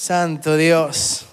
Santo 0.00 0.56
Dios. 0.56 1.26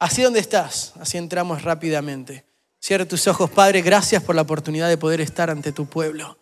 Así 0.00 0.22
donde 0.22 0.40
estás, 0.40 0.92
así 0.98 1.18
entramos 1.18 1.62
rápidamente. 1.62 2.44
Cierra 2.80 3.06
tus 3.06 3.28
ojos, 3.28 3.48
Padre, 3.48 3.80
gracias 3.80 4.24
por 4.24 4.34
la 4.34 4.42
oportunidad 4.42 4.88
de 4.88 4.98
poder 4.98 5.20
estar 5.20 5.50
ante 5.50 5.70
tu 5.70 5.86
pueblo. 5.86 6.36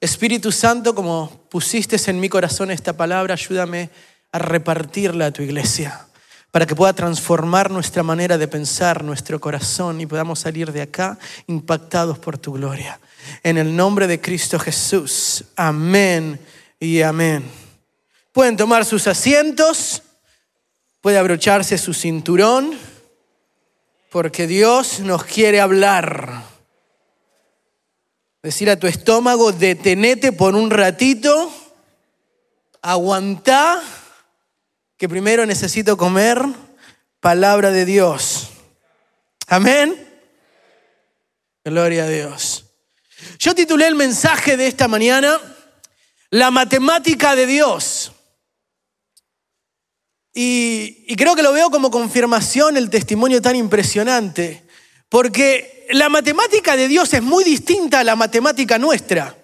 Espíritu 0.00 0.50
Santo, 0.50 0.92
como 0.92 1.46
pusiste 1.50 1.96
en 2.10 2.18
mi 2.18 2.28
corazón 2.28 2.72
esta 2.72 2.94
palabra, 2.94 3.34
ayúdame 3.34 3.90
a 4.32 4.40
repartirla 4.40 5.26
a 5.26 5.30
tu 5.30 5.40
iglesia, 5.40 6.08
para 6.50 6.66
que 6.66 6.74
pueda 6.74 6.92
transformar 6.94 7.70
nuestra 7.70 8.02
manera 8.02 8.36
de 8.36 8.48
pensar, 8.48 9.04
nuestro 9.04 9.38
corazón 9.38 10.00
y 10.00 10.06
podamos 10.06 10.40
salir 10.40 10.72
de 10.72 10.82
acá 10.82 11.16
impactados 11.46 12.18
por 12.18 12.38
tu 12.38 12.54
gloria. 12.54 12.98
En 13.44 13.56
el 13.56 13.76
nombre 13.76 14.08
de 14.08 14.20
Cristo 14.20 14.58
Jesús. 14.58 15.44
Amén 15.54 16.40
y 16.80 17.02
amén. 17.02 17.44
Pueden 18.32 18.56
tomar 18.56 18.84
sus 18.84 19.06
asientos, 19.06 20.02
puede 21.06 21.18
abrocharse 21.18 21.78
su 21.78 21.94
cinturón, 21.94 22.76
porque 24.10 24.48
Dios 24.48 24.98
nos 24.98 25.22
quiere 25.22 25.60
hablar. 25.60 26.42
Decir 28.42 28.68
a 28.68 28.76
tu 28.76 28.88
estómago, 28.88 29.52
detenete 29.52 30.32
por 30.32 30.56
un 30.56 30.68
ratito, 30.68 31.52
aguantá, 32.82 33.80
que 34.96 35.08
primero 35.08 35.46
necesito 35.46 35.96
comer 35.96 36.44
palabra 37.20 37.70
de 37.70 37.84
Dios. 37.84 38.48
Amén. 39.46 40.12
Gloria 41.64 42.02
a 42.02 42.08
Dios. 42.08 42.64
Yo 43.38 43.54
titulé 43.54 43.86
el 43.86 43.94
mensaje 43.94 44.56
de 44.56 44.66
esta 44.66 44.88
mañana, 44.88 45.38
La 46.30 46.50
matemática 46.50 47.36
de 47.36 47.46
Dios. 47.46 47.95
Y, 50.38 51.16
creo 51.16 51.34
que 51.34 51.42
lo 51.42 51.54
veo 51.54 51.70
como 51.70 51.90
confirmación 51.90 52.76
el 52.76 52.90
testimonio 52.90 53.40
tan 53.40 53.56
impresionante, 53.56 54.64
porque 55.08 55.86
la 55.88 56.10
matemática 56.10 56.76
de 56.76 56.88
Dios 56.88 57.14
es 57.14 57.22
muy 57.22 57.42
distinta 57.42 58.00
a 58.00 58.04
la 58.04 58.16
matemática 58.16 58.78
nuestra. 58.78 59.34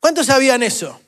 ¿Cuántos 0.00 0.26
sabían 0.26 0.64
eso? 0.64 1.00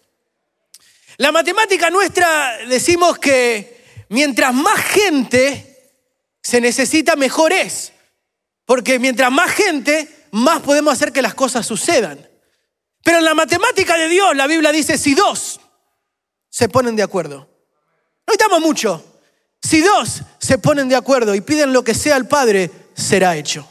La 1.17 1.33
matemática 1.33 1.91
nuestra 1.91 2.59
decimos 2.69 3.19
que 3.19 4.07
mientras 4.09 4.55
más 4.55 4.79
gente 4.85 5.97
se 6.41 6.61
necesita, 6.61 7.17
mejor 7.17 7.53
es. 7.53 7.93
Porque 8.67 9.01
mientras 9.01 9.33
más 9.33 9.51
gente, 9.51 10.09
más 10.31 10.63
podemos 10.63 10.93
hacer 10.93 11.13
que 11.13 11.23
las 11.23 11.35
cosas 11.35 11.67
sucedan. 11.67 12.25
Pero 13.03 13.19
en 13.19 13.25
la 13.25 13.35
matemática 13.35 13.99
de 13.99 14.09
Dios, 14.09 14.37
la 14.37 14.47
Biblia 14.47 14.71
dice, 14.71 14.97
si 14.97 15.17
dos 15.17 15.59
se 16.49 16.69
ponen 16.69 16.95
de 16.95 17.03
acuerdo, 17.03 17.58
no 18.29 18.33
necesitamos 18.33 18.61
mucho, 18.61 19.03
si 19.63 19.81
dos 19.81 20.21
se 20.39 20.59
ponen 20.59 20.87
de 20.91 20.97
acuerdo 20.97 21.35
y 21.35 21.41
piden 21.41 21.73
lo 21.73 21.83
que 21.83 21.95
sea 21.95 22.15
al 22.15 22.29
Padre, 22.29 22.71
será 22.95 23.35
hecho. 23.35 23.67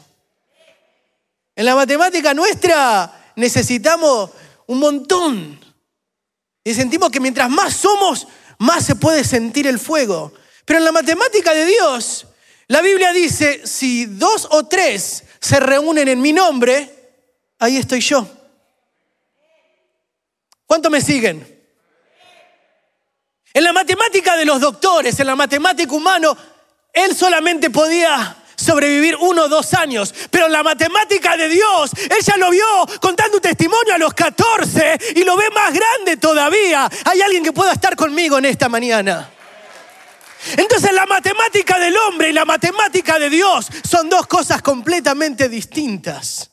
En 1.54 1.64
la 1.64 1.76
matemática 1.76 2.34
nuestra 2.34 3.32
necesitamos 3.36 4.30
un 4.66 4.80
montón. 4.80 5.60
Y 6.64 6.74
sentimos 6.74 7.08
que 7.10 7.20
mientras 7.20 7.48
más 7.48 7.72
somos, 7.72 8.26
más 8.58 8.84
se 8.84 8.96
puede 8.96 9.22
sentir 9.22 9.68
el 9.68 9.78
fuego. 9.78 10.32
Pero 10.64 10.80
en 10.80 10.86
la 10.86 10.92
matemática 10.92 11.54
de 11.54 11.64
Dios, 11.64 12.26
la 12.66 12.82
Biblia 12.82 13.12
dice, 13.12 13.64
si 13.64 14.06
dos 14.06 14.48
o 14.50 14.66
tres 14.66 15.22
se 15.40 15.60
reúnen 15.60 16.08
en 16.08 16.20
mi 16.20 16.32
nombre, 16.32 17.14
ahí 17.60 17.76
estoy 17.76 18.00
yo. 18.00 18.28
¿Cuánto 20.66 20.90
me 20.90 21.00
siguen? 21.00 21.57
En 23.58 23.64
la 23.64 23.72
matemática 23.72 24.36
de 24.36 24.44
los 24.44 24.60
doctores, 24.60 25.18
en 25.18 25.26
la 25.26 25.34
matemática 25.34 25.92
humano, 25.92 26.36
él 26.92 27.12
solamente 27.16 27.70
podía 27.70 28.36
sobrevivir 28.54 29.16
uno 29.16 29.46
o 29.46 29.48
dos 29.48 29.74
años. 29.74 30.14
Pero 30.30 30.46
en 30.46 30.52
la 30.52 30.62
matemática 30.62 31.36
de 31.36 31.48
Dios, 31.48 31.90
ella 32.16 32.36
lo 32.36 32.50
vio 32.50 32.64
contando 33.00 33.38
un 33.38 33.42
testimonio 33.42 33.94
a 33.94 33.98
los 33.98 34.14
14 34.14 35.00
y 35.16 35.24
lo 35.24 35.36
ve 35.36 35.50
más 35.50 35.74
grande 35.74 36.16
todavía. 36.18 36.88
Hay 37.04 37.20
alguien 37.20 37.42
que 37.42 37.52
pueda 37.52 37.72
estar 37.72 37.96
conmigo 37.96 38.38
en 38.38 38.44
esta 38.44 38.68
mañana. 38.68 39.28
Entonces 40.56 40.92
la 40.92 41.06
matemática 41.06 41.80
del 41.80 41.96
hombre 41.96 42.30
y 42.30 42.34
la 42.34 42.44
matemática 42.44 43.18
de 43.18 43.28
Dios 43.28 43.66
son 43.82 44.08
dos 44.08 44.28
cosas 44.28 44.62
completamente 44.62 45.48
distintas. 45.48 46.48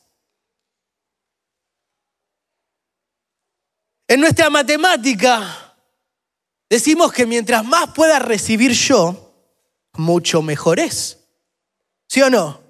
En 4.08 4.18
nuestra 4.18 4.50
matemática 4.50 5.65
decimos 6.68 7.12
que 7.12 7.26
mientras 7.26 7.64
más 7.64 7.92
pueda 7.92 8.18
recibir 8.18 8.72
yo, 8.72 9.34
mucho 9.94 10.42
mejor 10.42 10.80
es. 10.80 11.18
¿Sí 12.08 12.22
o 12.22 12.30
no? 12.30 12.60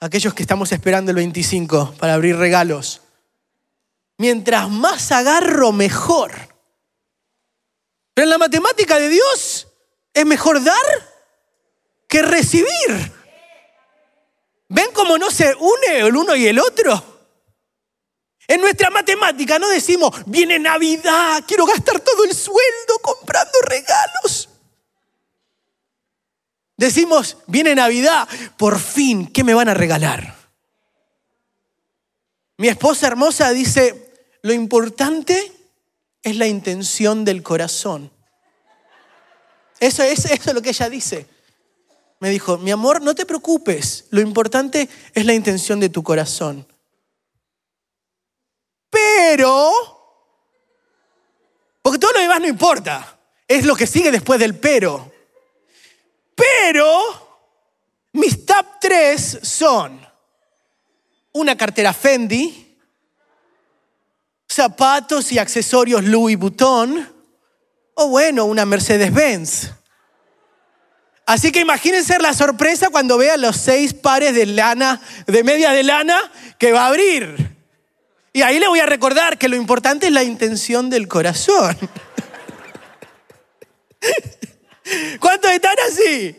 Aquellos 0.00 0.34
que 0.34 0.42
estamos 0.42 0.70
esperando 0.72 1.10
el 1.10 1.16
25 1.16 1.94
para 1.98 2.14
abrir 2.14 2.36
regalos. 2.36 3.00
Mientras 4.18 4.68
más 4.68 5.10
agarro, 5.12 5.72
mejor. 5.72 6.32
Pero 8.12 8.24
en 8.24 8.30
la 8.30 8.38
matemática 8.38 8.98
de 8.98 9.08
Dios 9.08 9.66
es 10.12 10.26
mejor 10.26 10.62
dar 10.62 10.74
que 12.06 12.22
recibir. 12.22 13.12
¿Ven 14.68 14.88
cómo 14.92 15.18
no 15.18 15.30
se 15.30 15.54
une 15.54 16.00
el 16.00 16.16
uno 16.16 16.36
y 16.36 16.46
el 16.46 16.58
otro? 16.58 17.13
En 18.46 18.60
nuestra 18.60 18.90
matemática 18.90 19.58
no 19.58 19.68
decimos, 19.68 20.10
viene 20.26 20.58
Navidad, 20.58 21.42
quiero 21.46 21.64
gastar 21.64 22.00
todo 22.00 22.24
el 22.24 22.34
sueldo 22.34 22.98
comprando 23.02 23.58
regalos. 23.66 24.48
Decimos, 26.76 27.38
viene 27.46 27.74
Navidad, 27.74 28.28
por 28.56 28.78
fin, 28.78 29.28
¿qué 29.28 29.44
me 29.44 29.54
van 29.54 29.68
a 29.68 29.74
regalar? 29.74 30.34
Mi 32.56 32.68
esposa 32.68 33.06
hermosa 33.06 33.50
dice, 33.50 34.12
lo 34.42 34.52
importante 34.52 35.52
es 36.22 36.36
la 36.36 36.46
intención 36.46 37.24
del 37.24 37.42
corazón. 37.42 38.10
Eso 39.80 40.02
es, 40.02 40.24
eso 40.26 40.50
es 40.50 40.54
lo 40.54 40.62
que 40.62 40.70
ella 40.70 40.88
dice. 40.90 41.26
Me 42.20 42.30
dijo, 42.30 42.58
mi 42.58 42.70
amor, 42.70 43.02
no 43.02 43.14
te 43.14 43.26
preocupes, 43.26 44.06
lo 44.10 44.20
importante 44.20 44.88
es 45.14 45.24
la 45.24 45.34
intención 45.34 45.80
de 45.80 45.88
tu 45.88 46.02
corazón. 46.02 46.66
Pero, 49.04 49.72
porque 51.82 51.98
todo 51.98 52.12
lo 52.12 52.20
demás 52.20 52.40
no 52.40 52.46
importa, 52.46 53.18
es 53.46 53.64
lo 53.64 53.76
que 53.76 53.86
sigue 53.86 54.10
después 54.10 54.40
del 54.40 54.58
pero. 54.58 55.12
Pero, 56.34 57.48
mis 58.12 58.46
top 58.46 58.66
tres 58.80 59.40
son 59.42 60.00
una 61.32 61.56
cartera 61.56 61.92
Fendi, 61.92 62.78
zapatos 64.48 65.32
y 65.32 65.38
accesorios 65.38 66.04
Louis 66.04 66.38
Vuitton, 66.38 67.12
o 67.94 68.08
bueno, 68.08 68.44
una 68.46 68.64
Mercedes-Benz. 68.64 69.70
Así 71.26 71.50
que 71.52 71.60
imagínense 71.60 72.18
la 72.18 72.34
sorpresa 72.34 72.90
cuando 72.90 73.18
vean 73.18 73.40
los 73.40 73.56
seis 73.56 73.94
pares 73.94 74.34
de 74.34 74.46
lana, 74.46 75.00
de 75.26 75.42
media 75.42 75.70
de 75.72 75.82
lana, 75.82 76.30
que 76.58 76.72
va 76.72 76.84
a 76.84 76.88
abrir. 76.88 77.43
Y 78.36 78.42
ahí 78.42 78.58
le 78.58 78.66
voy 78.66 78.80
a 78.80 78.86
recordar 78.86 79.38
que 79.38 79.48
lo 79.48 79.54
importante 79.54 80.08
es 80.08 80.12
la 80.12 80.24
intención 80.24 80.90
del 80.90 81.06
corazón. 81.06 81.78
¿Cuántos 85.20 85.52
están 85.52 85.76
así? 85.88 86.36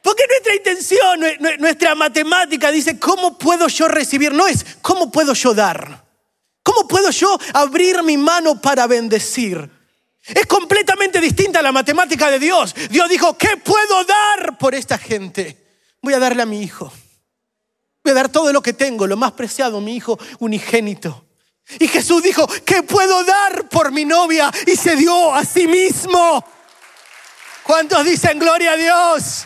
Porque 0.00 0.22
nuestra 0.28 0.54
intención, 0.54 1.20
nuestra 1.58 1.96
matemática 1.96 2.70
dice, 2.70 3.00
¿cómo 3.00 3.36
puedo 3.36 3.66
yo 3.66 3.88
recibir? 3.88 4.32
No 4.32 4.46
es, 4.46 4.64
¿cómo 4.80 5.10
puedo 5.10 5.34
yo 5.34 5.52
dar? 5.54 6.04
¿Cómo 6.62 6.86
puedo 6.86 7.10
yo 7.10 7.36
abrir 7.52 8.00
mi 8.04 8.16
mano 8.16 8.60
para 8.60 8.86
bendecir? 8.86 9.68
Es 10.24 10.46
completamente 10.46 11.20
distinta 11.20 11.58
a 11.58 11.62
la 11.62 11.72
matemática 11.72 12.30
de 12.30 12.38
Dios. 12.38 12.76
Dios 12.90 13.08
dijo, 13.08 13.36
¿qué 13.36 13.56
puedo 13.56 14.04
dar 14.04 14.56
por 14.56 14.76
esta 14.76 14.98
gente? 14.98 15.56
Voy 16.00 16.14
a 16.14 16.20
darle 16.20 16.42
a 16.42 16.46
mi 16.46 16.62
hijo. 16.62 16.92
Voy 18.04 18.12
a 18.12 18.14
dar 18.14 18.28
todo 18.28 18.52
lo 18.52 18.62
que 18.62 18.72
tengo, 18.72 19.06
lo 19.06 19.16
más 19.16 19.32
preciado, 19.32 19.80
mi 19.80 19.96
hijo 19.96 20.18
unigénito. 20.40 21.26
Y 21.78 21.86
Jesús 21.86 22.22
dijo, 22.22 22.46
¿qué 22.64 22.82
puedo 22.82 23.24
dar 23.24 23.68
por 23.68 23.92
mi 23.92 24.04
novia? 24.04 24.50
Y 24.66 24.76
se 24.76 24.96
dio 24.96 25.32
a 25.34 25.44
sí 25.44 25.66
mismo. 25.66 26.44
¿Cuántos 27.62 28.04
dicen 28.04 28.38
gloria 28.38 28.72
a 28.72 28.76
Dios? 28.76 29.44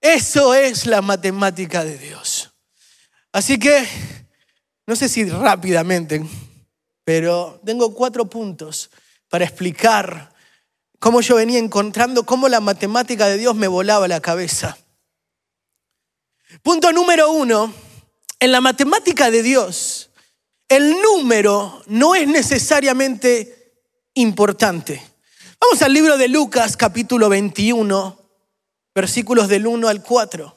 Eso 0.00 0.52
es 0.52 0.86
la 0.86 1.00
matemática 1.00 1.84
de 1.84 1.96
Dios. 1.96 2.50
Así 3.32 3.58
que, 3.58 3.86
no 4.86 4.96
sé 4.96 5.08
si 5.08 5.24
rápidamente, 5.24 6.22
pero 7.04 7.60
tengo 7.64 7.94
cuatro 7.94 8.28
puntos 8.28 8.90
para 9.28 9.44
explicar 9.44 10.31
cómo 11.02 11.20
yo 11.20 11.34
venía 11.34 11.58
encontrando 11.58 12.22
cómo 12.22 12.48
la 12.48 12.60
matemática 12.60 13.26
de 13.26 13.36
Dios 13.36 13.56
me 13.56 13.66
volaba 13.66 14.06
la 14.06 14.20
cabeza. 14.20 14.78
Punto 16.62 16.92
número 16.92 17.32
uno, 17.32 17.74
en 18.38 18.52
la 18.52 18.60
matemática 18.60 19.28
de 19.28 19.42
Dios, 19.42 20.10
el 20.68 20.92
número 21.02 21.82
no 21.86 22.14
es 22.14 22.28
necesariamente 22.28 23.82
importante. 24.14 25.02
Vamos 25.60 25.82
al 25.82 25.92
libro 25.92 26.16
de 26.16 26.28
Lucas 26.28 26.76
capítulo 26.76 27.28
21, 27.28 28.16
versículos 28.94 29.48
del 29.48 29.66
1 29.66 29.88
al 29.88 30.04
4. 30.04 30.56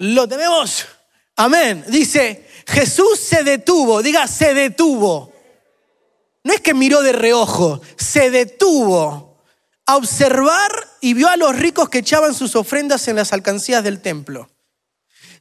Lo 0.00 0.28
tenemos. 0.28 0.86
Amén. 1.36 1.84
Dice, 1.88 2.48
Jesús 2.66 3.20
se 3.20 3.44
detuvo, 3.44 4.02
diga, 4.02 4.26
se 4.26 4.54
detuvo. 4.54 5.32
No 6.42 6.52
es 6.52 6.60
que 6.60 6.74
miró 6.74 7.02
de 7.02 7.12
reojo, 7.12 7.80
se 7.96 8.30
detuvo 8.30 9.42
a 9.84 9.96
observar 9.96 10.70
y 11.00 11.14
vio 11.14 11.28
a 11.28 11.36
los 11.36 11.56
ricos 11.56 11.88
que 11.88 11.98
echaban 11.98 12.34
sus 12.34 12.56
ofrendas 12.56 13.06
en 13.08 13.16
las 13.16 13.32
alcancías 13.32 13.84
del 13.84 14.00
templo. 14.00 14.48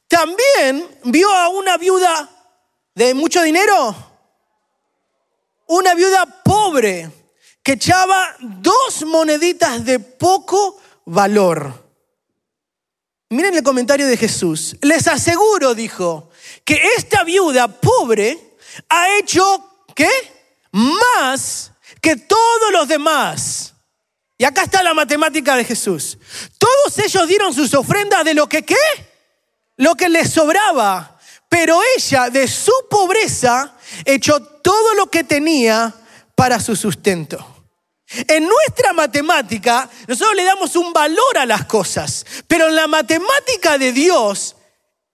También 0.07 0.87
vio 1.05 1.31
a 1.31 1.49
una 1.49 1.77
viuda 1.77 2.29
de 2.93 3.13
mucho 3.13 3.41
dinero, 3.41 3.95
una 5.67 5.95
viuda 5.95 6.25
pobre 6.43 7.09
que 7.63 7.73
echaba 7.73 8.35
dos 8.39 9.05
moneditas 9.05 9.83
de 9.85 9.99
poco 9.99 10.79
valor. 11.05 11.84
Miren 13.35 13.53
el 13.53 13.63
comentario 13.63 14.07
de 14.07 14.15
Jesús. 14.15 14.77
Les 14.81 15.07
aseguro, 15.09 15.75
dijo, 15.75 16.29
que 16.63 16.81
esta 16.97 17.25
viuda 17.25 17.67
pobre 17.67 18.57
ha 18.87 19.17
hecho, 19.17 19.83
¿qué? 19.93 20.09
Más 20.71 21.71
que 21.99 22.15
todos 22.15 22.71
los 22.71 22.87
demás. 22.87 23.73
Y 24.37 24.45
acá 24.45 24.63
está 24.63 24.81
la 24.81 24.93
matemática 24.93 25.57
de 25.57 25.65
Jesús. 25.65 26.17
Todos 26.57 26.97
ellos 26.99 27.27
dieron 27.27 27.53
sus 27.53 27.73
ofrendas 27.73 28.23
de 28.23 28.33
lo 28.33 28.47
que, 28.47 28.63
¿qué? 28.63 28.75
Lo 29.75 29.95
que 29.95 30.07
les 30.07 30.31
sobraba. 30.31 31.19
Pero 31.49 31.79
ella, 31.97 32.29
de 32.29 32.47
su 32.47 32.71
pobreza, 32.89 33.75
echó 34.05 34.41
todo 34.41 34.93
lo 34.93 35.11
que 35.11 35.25
tenía 35.25 35.93
para 36.35 36.61
su 36.61 36.75
sustento. 36.77 37.54
En 38.27 38.47
nuestra 38.47 38.93
matemática, 38.93 39.89
nosotros 40.07 40.35
le 40.35 40.43
damos 40.43 40.75
un 40.75 40.93
valor 40.93 41.37
a 41.37 41.45
las 41.45 41.65
cosas, 41.65 42.25
pero 42.47 42.67
en 42.67 42.75
la 42.75 42.87
matemática 42.87 43.77
de 43.77 43.91
Dios, 43.91 44.55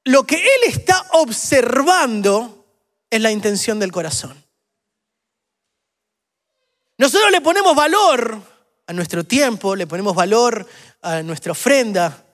lo 0.03 0.25
que 0.25 0.36
Él 0.36 0.62
está 0.68 1.06
observando 1.12 2.65
es 3.09 3.21
la 3.21 3.31
intención 3.31 3.80
del 3.80 3.92
corazón. 3.92 4.42
Nosotros 6.98 7.31
le 7.31 7.42
ponemos 7.42 7.75
valor 7.75 8.42
a 8.86 8.94
nuestro 8.94 9.24
tiempo, 9.24 9.75
le 9.75 9.88
ponemos 9.88 10.15
valor 10.15 10.68
a 11.01 11.24
nuestra 11.24 11.54
ofrenda, 11.54 12.25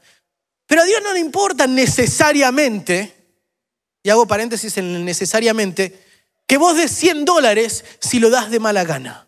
pero 0.66 0.82
a 0.82 0.86
Dios 0.86 1.02
no 1.02 1.14
le 1.14 1.20
importa 1.20 1.68
necesariamente, 1.68 3.16
y 4.04 4.10
hago 4.10 4.28
paréntesis 4.28 4.78
en 4.78 5.06
necesariamente, 5.06 6.04
que 6.46 6.58
vos 6.58 6.76
des 6.76 6.92
100 6.92 7.26
dólares 7.26 7.86
si 8.00 8.20
lo 8.20 8.30
das 8.30 8.52
de 8.52 8.60
mala 8.60 8.84
gana. 8.84 9.27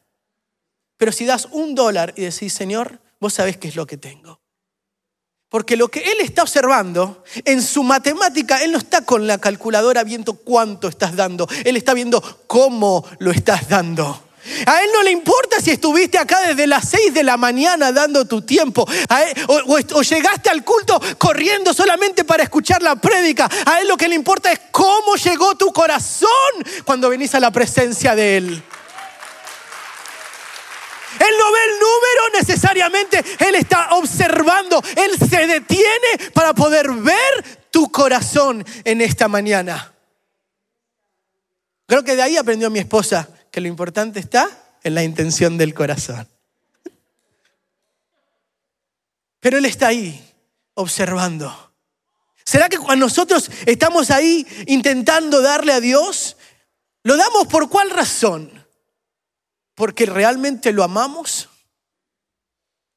Pero 0.99 1.13
si 1.13 1.23
das 1.23 1.47
un 1.51 1.75
dólar 1.75 2.13
y 2.17 2.23
decís, 2.23 2.51
Señor, 2.51 2.99
vos 3.21 3.33
sabés 3.33 3.55
qué 3.55 3.69
es 3.69 3.77
lo 3.77 3.87
que 3.87 3.95
tengo. 3.95 4.41
Porque 5.47 5.77
lo 5.77 5.87
que 5.87 6.01
Él 6.01 6.17
está 6.19 6.43
observando, 6.43 7.23
en 7.45 7.63
su 7.63 7.83
matemática, 7.83 8.61
Él 8.61 8.73
no 8.73 8.77
está 8.77 9.05
con 9.05 9.25
la 9.25 9.37
calculadora 9.37 10.03
viendo 10.03 10.33
cuánto 10.33 10.89
estás 10.89 11.15
dando, 11.15 11.47
Él 11.63 11.77
está 11.77 11.93
viendo 11.93 12.21
cómo 12.47 13.05
lo 13.19 13.31
estás 13.31 13.69
dando. 13.69 14.25
A 14.65 14.83
Él 14.83 14.89
no 14.93 15.01
le 15.01 15.11
importa 15.11 15.61
si 15.61 15.71
estuviste 15.71 16.17
acá 16.17 16.41
desde 16.41 16.67
las 16.67 16.89
6 16.89 17.13
de 17.13 17.23
la 17.23 17.37
mañana 17.37 17.93
dando 17.93 18.25
tu 18.25 18.41
tiempo, 18.41 18.85
o, 19.47 20.01
llegaste 20.01 20.49
al 20.49 20.65
culto 20.65 20.99
corriendo 21.17 21.73
solamente 21.73 22.25
para 22.25 22.43
escuchar 22.43 22.81
la 22.81 22.97
prédica. 22.97 23.49
A 23.65 23.79
Él 23.79 23.87
lo 23.87 23.95
que 23.95 24.09
le 24.09 24.15
importa 24.15 24.51
es 24.51 24.59
cómo 24.69 25.15
llegó 25.15 25.55
tu 25.55 25.71
corazón 25.71 26.29
cuando 26.83 27.07
venís 27.09 27.33
a 27.35 27.39
la 27.39 27.51
presencia 27.51 28.15
de 28.15 28.35
Él. 28.35 28.63
Él 31.19 31.35
no 31.39 31.51
ve 31.51 31.59
el 31.65 31.79
número 31.79 32.39
necesariamente, 32.39 33.23
Él 33.39 33.55
está 33.55 33.95
observando, 33.95 34.81
Él 34.95 35.17
se 35.17 35.47
detiene 35.47 36.31
para 36.33 36.53
poder 36.53 36.91
ver 36.91 37.59
tu 37.71 37.91
corazón 37.91 38.65
en 38.83 39.01
esta 39.01 39.27
mañana. 39.27 39.93
Creo 41.87 42.03
que 42.03 42.15
de 42.15 42.21
ahí 42.21 42.37
aprendió 42.37 42.69
mi 42.69 42.79
esposa 42.79 43.29
que 43.51 43.61
lo 43.61 43.67
importante 43.67 44.19
está 44.19 44.47
en 44.83 44.95
la 44.95 45.03
intención 45.03 45.57
del 45.57 45.73
corazón. 45.73 46.27
Pero 49.39 49.57
Él 49.57 49.65
está 49.65 49.87
ahí 49.87 50.23
observando. 50.75 51.71
¿Será 52.43 52.69
que 52.69 52.77
cuando 52.77 53.05
nosotros 53.05 53.49
estamos 53.65 54.11
ahí 54.11 54.45
intentando 54.67 55.41
darle 55.41 55.73
a 55.73 55.79
Dios, 55.79 56.35
lo 57.03 57.15
damos 57.15 57.47
por 57.47 57.69
cuál 57.69 57.89
razón? 57.89 58.58
Porque 59.79 60.05
realmente 60.05 60.73
lo 60.73 60.83
amamos 60.83 61.47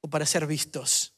o 0.01 0.11
para 0.11 0.27
ser 0.27 0.49
vistos? 0.49 1.15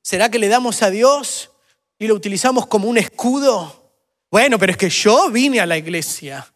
¿Será 0.00 0.30
que 0.30 0.38
le 0.38 0.48
damos 0.48 0.80
a 0.80 0.88
Dios 0.88 1.50
y 1.98 2.06
lo 2.06 2.14
utilizamos 2.14 2.66
como 2.68 2.88
un 2.88 2.96
escudo? 2.96 3.92
Bueno, 4.30 4.58
pero 4.58 4.72
es 4.72 4.78
que 4.78 4.88
yo 4.88 5.28
vine 5.28 5.60
a 5.60 5.66
la 5.66 5.76
iglesia. 5.76 6.50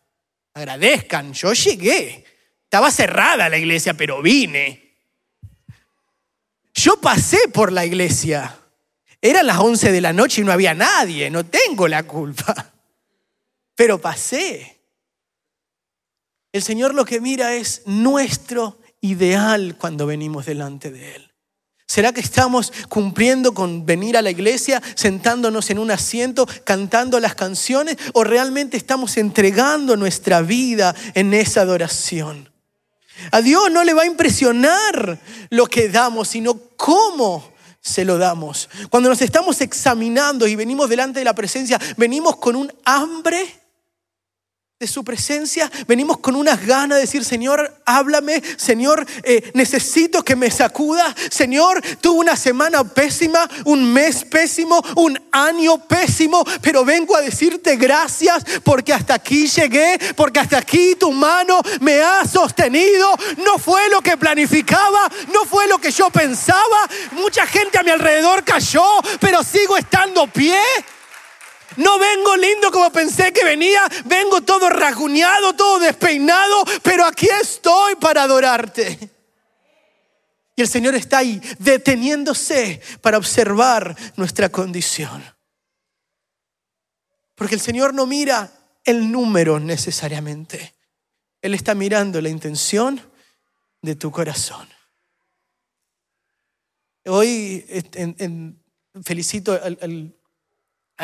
Agradezcan, 0.55 1.35
yo 1.35 1.53
llegué. 1.53 2.25
Estaba 2.65 2.91
cerrada 2.91 3.51
la 3.51 3.59
iglesia, 3.59 3.93
pero 3.93 4.23
vine. 4.23 4.97
Yo 6.73 6.99
pasé 6.99 7.49
por 7.53 7.71
la 7.71 7.85
iglesia. 7.85 8.59
Eran 9.21 9.47
las 9.47 9.59
11 9.59 9.93
de 9.93 10.01
la 10.01 10.15
noche 10.15 10.41
y 10.41 10.45
no 10.45 10.53
había 10.53 10.73
nadie, 10.73 11.29
no 11.29 11.45
tengo 11.45 11.87
la 11.87 12.05
culpa. 12.05 12.73
Pero 13.75 14.01
pasé. 14.01 14.76
El 16.57 16.63
Señor 16.63 16.95
lo 16.95 17.05
que 17.05 17.21
mira 17.21 17.53
es 17.53 17.83
nuestro 17.85 18.79
ideal 19.03 19.77
cuando 19.79 20.07
venimos 20.07 20.47
delante 20.47 20.91
de 20.91 21.17
Él. 21.17 21.35
¿Será 21.87 22.15
que 22.15 22.23
estamos 22.23 22.73
cumpliendo 22.89 23.53
con 23.53 23.85
venir 23.85 24.17
a 24.17 24.23
la 24.23 24.31
iglesia, 24.31 24.83
sentándonos 24.95 25.69
en 25.69 25.79
un 25.79 25.91
asiento, 25.91 26.49
cantando 26.65 27.21
las 27.21 27.35
canciones, 27.35 27.99
o 28.15 28.25
realmente 28.25 28.79
estamos 28.79 29.19
entregando 29.19 29.99
nuestra 29.99 30.41
vida 30.41 30.95
en 31.13 31.35
esa 31.35 31.61
adoración? 31.61 32.51
A 33.33 33.43
Dios 33.43 33.71
no 33.71 33.85
le 33.85 33.93
va 33.93 34.05
a 34.05 34.07
impresionar 34.07 35.19
lo 35.51 35.67
que 35.67 35.91
damos, 35.91 36.29
sino 36.29 36.59
cómo 36.79 37.53
se 37.83 38.07
lo 38.07 38.17
damos. 38.17 38.71
Cuando 38.89 39.11
nos 39.11 39.21
estamos 39.21 39.61
examinando 39.61 40.49
y 40.49 40.57
venimos 40.57 40.89
delante 40.89 41.19
de 41.19 41.27
la 41.27 41.35
presencia, 41.35 41.79
venimos 41.99 42.37
con 42.37 42.57
un 42.57 42.73
hambre 42.87 43.66
de 44.79 44.87
su 44.87 45.03
presencia, 45.03 45.73
venimos 45.89 46.19
con 46.19 46.37
unas 46.37 46.67
ganas 46.67 46.97
de 46.97 47.07
decir, 47.07 47.25
Señor, 47.25 47.81
háblame, 47.87 48.43
Señor, 48.59 49.07
eh, 49.23 49.51
necesito 49.55 50.23
que 50.23 50.37
me 50.37 50.51
sacuda, 50.51 51.17
Señor, 51.31 51.81
tuve 52.03 52.19
una 52.19 52.37
semana 52.37 52.85
pésima, 52.85 53.49
un 53.65 53.91
mes 53.91 54.23
pésimo, 54.27 54.83
un 54.97 55.19
año 55.33 55.79
pésimo, 55.79 56.45
pero 56.61 56.85
vengo 56.85 57.17
a 57.17 57.23
decirte 57.23 57.77
gracias 57.77 58.45
porque 58.65 58.93
hasta 58.93 59.15
aquí 59.15 59.47
llegué, 59.47 59.99
porque 60.15 60.41
hasta 60.41 60.59
aquí 60.59 60.95
tu 60.95 61.11
mano 61.11 61.63
me 61.81 62.03
ha 62.03 62.27
sostenido, 62.27 63.09
no 63.39 63.59
fue 63.59 63.89
lo 63.89 64.03
que 64.03 64.19
planificaba, 64.19 65.11
no 65.33 65.47
fue 65.47 65.67
lo 65.69 65.79
que 65.79 65.91
yo 65.91 66.11
pensaba, 66.11 66.87
mucha 67.13 67.47
gente 67.47 67.79
a 67.79 67.83
mi 67.83 67.93
alrededor 67.93 68.45
cayó, 68.45 68.85
pero 69.21 69.43
sigo 69.43 69.79
estando 69.79 70.27
pie. 70.27 70.59
No 71.77 71.99
vengo 71.99 72.37
lindo 72.37 72.71
como 72.71 72.91
pensé 72.91 73.33
que 73.33 73.45
venía, 73.45 73.83
vengo 74.05 74.41
todo 74.41 74.69
rasguñado, 74.71 75.55
todo 75.55 75.79
despeinado, 75.79 76.65
pero 76.83 77.05
aquí 77.05 77.29
estoy 77.41 77.97
para 77.97 78.23
adorarte. 78.23 79.11
Y 80.57 80.63
el 80.63 80.69
Señor 80.69 80.95
está 80.95 81.19
ahí 81.19 81.41
deteniéndose 81.59 82.81
para 83.03 83.19
observar 83.19 83.95
nuestra 84.17 84.49
condición. 84.49 85.23
Porque 87.35 87.55
el 87.55 87.61
Señor 87.61 87.93
no 87.93 88.07
mira 88.07 88.51
el 88.83 89.13
número 89.13 89.61
necesariamente. 89.61 90.75
Él 91.43 91.53
está 91.53 91.75
mirando 91.75 92.23
la 92.23 92.31
intención 92.31 93.01
de 93.83 93.97
tu 93.97 94.11
corazón. 94.11 94.67
Hoy 97.05 97.65
felicito 99.05 99.53
al, 99.53 99.79
al 99.83 100.16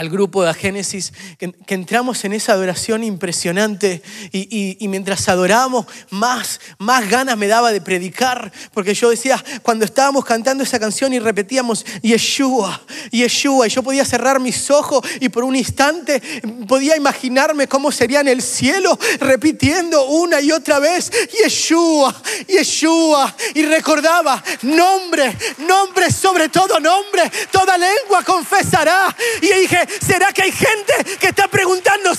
grupo 0.08 0.42
de 0.42 0.54
Génesis, 0.54 1.12
que, 1.38 1.52
entramos 1.68 2.24
en 2.24 2.32
esa 2.32 2.52
adoración 2.52 3.04
impresionante 3.04 4.02
y, 4.32 4.76
mientras 4.88 5.28
adorábamos, 5.28 5.86
más, 6.10 6.60
más 6.78 7.08
ganas 7.10 7.36
me 7.36 7.46
daba 7.46 7.72
de 7.72 7.80
predicar, 7.80 8.52
porque 8.72 8.94
yo 8.94 9.10
decía, 9.10 9.42
cuando 9.62 9.84
estábamos 9.84 10.24
cantando 10.24 10.64
esa 10.64 10.80
canción 10.80 11.12
y 11.12 11.18
repetíamos, 11.18 11.84
Yeshua, 12.02 12.80
Yeshua, 13.10 13.66
y 13.66 13.70
yo 13.70 13.82
podía 13.82 14.04
cerrar 14.04 14.40
mis 14.40 14.70
ojos 14.70 15.06
y 15.20 15.28
por 15.28 15.44
un 15.44 15.56
instante 15.56 16.22
podía 16.66 16.96
imaginarme 16.96 17.68
cómo 17.68 17.92
sería 17.92 18.20
en 18.20 18.28
el 18.28 18.40
cielo, 18.40 18.98
repitiendo 19.20 20.06
una 20.06 20.40
y 20.40 20.52
otra 20.52 20.78
vez, 20.78 21.10
Yeshua, 21.42 22.14
Yeshua, 22.48 23.36
y 23.54 23.64
recordaba, 23.64 24.42
nombre, 24.62 25.36
nombre 25.58 26.10
sobre 26.10 26.48
todo 26.48 26.80
nombre, 26.80 27.30
toda 27.50 27.76
lengua 27.76 28.22
confesará, 28.24 29.14
y 29.42 29.60
dije, 29.60 29.81
¿será 30.00 30.32
que 30.32 30.42
hay 30.42 30.52
gente 30.52 30.92
que 31.18 31.28
está 31.28 31.48
preguntando, 31.48 32.14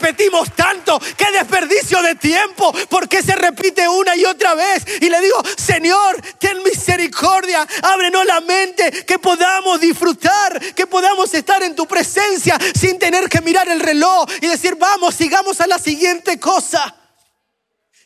repetimos 0.00 0.54
tanto? 0.54 1.00
¡Qué 1.16 1.26
desperdicio 1.32 2.02
de 2.02 2.14
tiempo! 2.14 2.72
¿Por 2.88 3.08
qué 3.08 3.22
se 3.22 3.34
repite 3.34 3.86
una 3.88 4.16
y 4.16 4.24
otra 4.24 4.54
vez? 4.54 4.84
Y 5.00 5.08
le 5.08 5.20
digo, 5.20 5.42
Señor, 5.56 6.20
ten 6.38 6.62
misericordia, 6.62 7.66
ábrenos 7.82 8.24
la 8.26 8.40
mente, 8.40 9.04
que 9.06 9.18
podamos 9.18 9.80
disfrutar, 9.80 10.58
que 10.74 10.86
podamos 10.86 11.32
estar 11.34 11.62
en 11.62 11.74
tu 11.74 11.86
presencia 11.86 12.58
sin 12.78 12.98
tener 12.98 13.28
que 13.28 13.40
mirar 13.40 13.68
el 13.68 13.80
reloj 13.80 14.26
y 14.40 14.46
decir, 14.46 14.76
vamos, 14.76 15.14
sigamos 15.14 15.60
a 15.60 15.66
la 15.66 15.78
siguiente 15.78 16.38
cosa 16.40 16.99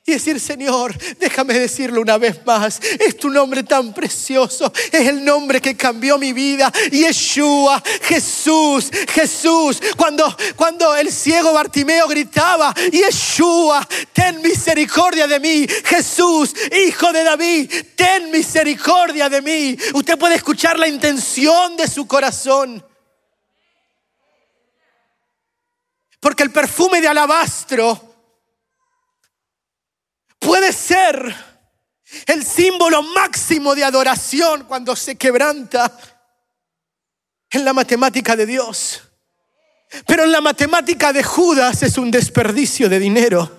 y 0.06 0.12
decir, 0.12 0.38
Señor, 0.38 0.94
déjame 1.18 1.54
decirlo 1.54 2.02
una 2.02 2.18
vez 2.18 2.44
más, 2.44 2.78
es 3.00 3.16
tu 3.16 3.30
nombre 3.30 3.62
tan 3.62 3.94
precioso, 3.94 4.70
es 4.92 5.08
el 5.08 5.24
nombre 5.24 5.62
que 5.62 5.78
cambió 5.78 6.18
mi 6.18 6.34
vida, 6.34 6.70
Yeshua, 6.90 7.82
Jesús, 8.02 8.90
Jesús. 9.08 9.80
Cuando, 9.96 10.36
cuando 10.56 10.94
el 10.94 11.10
ciego 11.10 11.54
Bartimeo 11.54 12.06
gritaba, 12.06 12.74
Yeshua, 12.92 13.88
ten 14.12 14.42
misericordia 14.42 15.26
de 15.26 15.40
mí, 15.40 15.66
Jesús, 15.84 16.52
hijo 16.86 17.10
de 17.10 17.24
David, 17.24 17.72
ten 17.96 18.30
misericordia 18.30 19.30
de 19.30 19.40
mí. 19.40 19.74
Usted 19.94 20.18
puede 20.18 20.34
escuchar 20.34 20.78
la 20.78 20.86
intención 20.86 21.78
de 21.78 21.88
su 21.88 22.06
corazón. 22.06 22.84
Porque 26.20 26.42
el 26.42 26.50
perfume 26.50 27.00
de 27.00 27.08
alabastro 27.08 28.13
puede 30.54 30.72
ser 30.72 31.34
el 32.26 32.44
símbolo 32.44 33.02
máximo 33.02 33.74
de 33.74 33.82
adoración 33.82 34.66
cuando 34.68 34.94
se 34.94 35.16
quebranta 35.16 35.90
en 37.50 37.64
la 37.64 37.72
matemática 37.72 38.36
de 38.36 38.46
Dios. 38.46 39.02
Pero 40.06 40.22
en 40.22 40.30
la 40.30 40.40
matemática 40.40 41.12
de 41.12 41.24
Judas 41.24 41.82
es 41.82 41.98
un 41.98 42.08
desperdicio 42.08 42.88
de 42.88 43.00
dinero. 43.00 43.50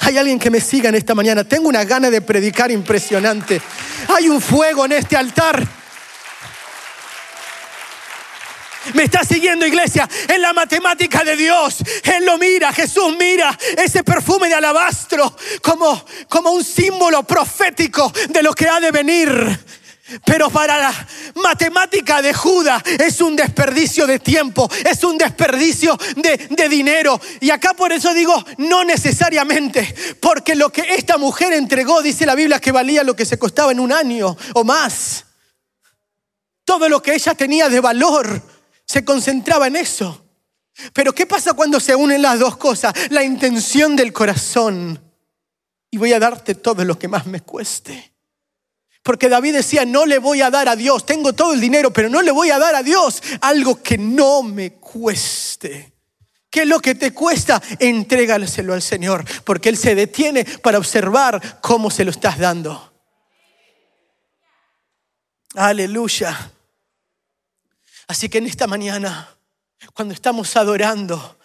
Hay 0.00 0.18
alguien 0.18 0.40
que 0.40 0.50
me 0.50 0.60
siga 0.60 0.88
en 0.88 0.96
esta 0.96 1.14
mañana. 1.14 1.44
Tengo 1.44 1.68
una 1.68 1.84
gana 1.84 2.10
de 2.10 2.20
predicar 2.20 2.72
impresionante. 2.72 3.62
Hay 4.08 4.28
un 4.28 4.40
fuego 4.40 4.86
en 4.86 4.92
este 4.92 5.16
altar. 5.16 5.64
Me 8.96 9.04
está 9.04 9.24
siguiendo 9.24 9.66
iglesia 9.66 10.08
en 10.26 10.40
la 10.40 10.54
matemática 10.54 11.22
de 11.22 11.36
Dios. 11.36 11.76
Él 12.02 12.24
lo 12.24 12.38
mira, 12.38 12.72
Jesús 12.72 13.14
mira 13.18 13.56
ese 13.76 14.02
perfume 14.02 14.48
de 14.48 14.54
alabastro 14.54 15.36
como, 15.60 16.02
como 16.30 16.52
un 16.52 16.64
símbolo 16.64 17.22
profético 17.22 18.10
de 18.30 18.42
lo 18.42 18.54
que 18.54 18.66
ha 18.66 18.80
de 18.80 18.90
venir. 18.90 19.60
Pero 20.24 20.48
para 20.48 20.78
la 20.78 21.08
matemática 21.34 22.22
de 22.22 22.32
Judas 22.32 22.82
es 22.86 23.20
un 23.20 23.36
desperdicio 23.36 24.06
de 24.06 24.18
tiempo, 24.18 24.66
es 24.82 25.04
un 25.04 25.18
desperdicio 25.18 25.98
de, 26.16 26.48
de, 26.48 26.68
dinero. 26.70 27.20
Y 27.40 27.50
acá 27.50 27.74
por 27.74 27.92
eso 27.92 28.14
digo, 28.14 28.42
no 28.56 28.82
necesariamente, 28.82 29.94
porque 30.20 30.54
lo 30.54 30.70
que 30.70 30.94
esta 30.94 31.18
mujer 31.18 31.52
entregó, 31.52 32.00
dice 32.00 32.24
la 32.24 32.34
Biblia, 32.34 32.60
que 32.60 32.72
valía 32.72 33.02
lo 33.02 33.14
que 33.14 33.26
se 33.26 33.38
costaba 33.38 33.72
en 33.72 33.80
un 33.80 33.92
año 33.92 34.34
o 34.54 34.64
más. 34.64 35.26
Todo 36.64 36.88
lo 36.88 37.02
que 37.02 37.14
ella 37.14 37.34
tenía 37.34 37.68
de 37.68 37.80
valor 37.80 38.55
se 38.86 39.04
concentraba 39.04 39.66
en 39.66 39.76
eso. 39.76 40.24
Pero 40.92 41.14
¿qué 41.14 41.26
pasa 41.26 41.54
cuando 41.54 41.80
se 41.80 41.94
unen 41.94 42.22
las 42.22 42.38
dos 42.38 42.56
cosas? 42.56 42.92
La 43.10 43.24
intención 43.24 43.96
del 43.96 44.12
corazón. 44.12 45.02
Y 45.90 45.98
voy 45.98 46.12
a 46.12 46.18
darte 46.18 46.54
todo 46.54 46.84
lo 46.84 46.98
que 46.98 47.08
más 47.08 47.26
me 47.26 47.40
cueste. 47.40 48.12
Porque 49.02 49.28
David 49.28 49.54
decía, 49.54 49.84
no 49.84 50.04
le 50.04 50.18
voy 50.18 50.42
a 50.42 50.50
dar 50.50 50.68
a 50.68 50.76
Dios, 50.76 51.06
tengo 51.06 51.32
todo 51.32 51.52
el 51.52 51.60
dinero, 51.60 51.92
pero 51.92 52.08
no 52.08 52.22
le 52.22 52.32
voy 52.32 52.50
a 52.50 52.58
dar 52.58 52.74
a 52.74 52.82
Dios 52.82 53.22
algo 53.40 53.80
que 53.80 53.96
no 53.96 54.42
me 54.42 54.74
cueste. 54.74 55.92
¿Qué 56.50 56.62
es 56.62 56.68
lo 56.68 56.80
que 56.80 56.94
te 56.94 57.12
cuesta? 57.12 57.62
Entrégaselo 57.78 58.74
al 58.74 58.82
Señor, 58.82 59.24
porque 59.44 59.68
Él 59.68 59.76
se 59.76 59.94
detiene 59.94 60.44
para 60.44 60.78
observar 60.78 61.60
cómo 61.60 61.90
se 61.90 62.04
lo 62.04 62.10
estás 62.10 62.38
dando. 62.38 62.92
Aleluya. 65.54 66.55
Así 68.06 68.28
que 68.28 68.38
en 68.38 68.46
esta 68.46 68.66
mañana, 68.66 69.28
cuando 69.94 70.14
estamos 70.14 70.54
adorando, 70.56 71.36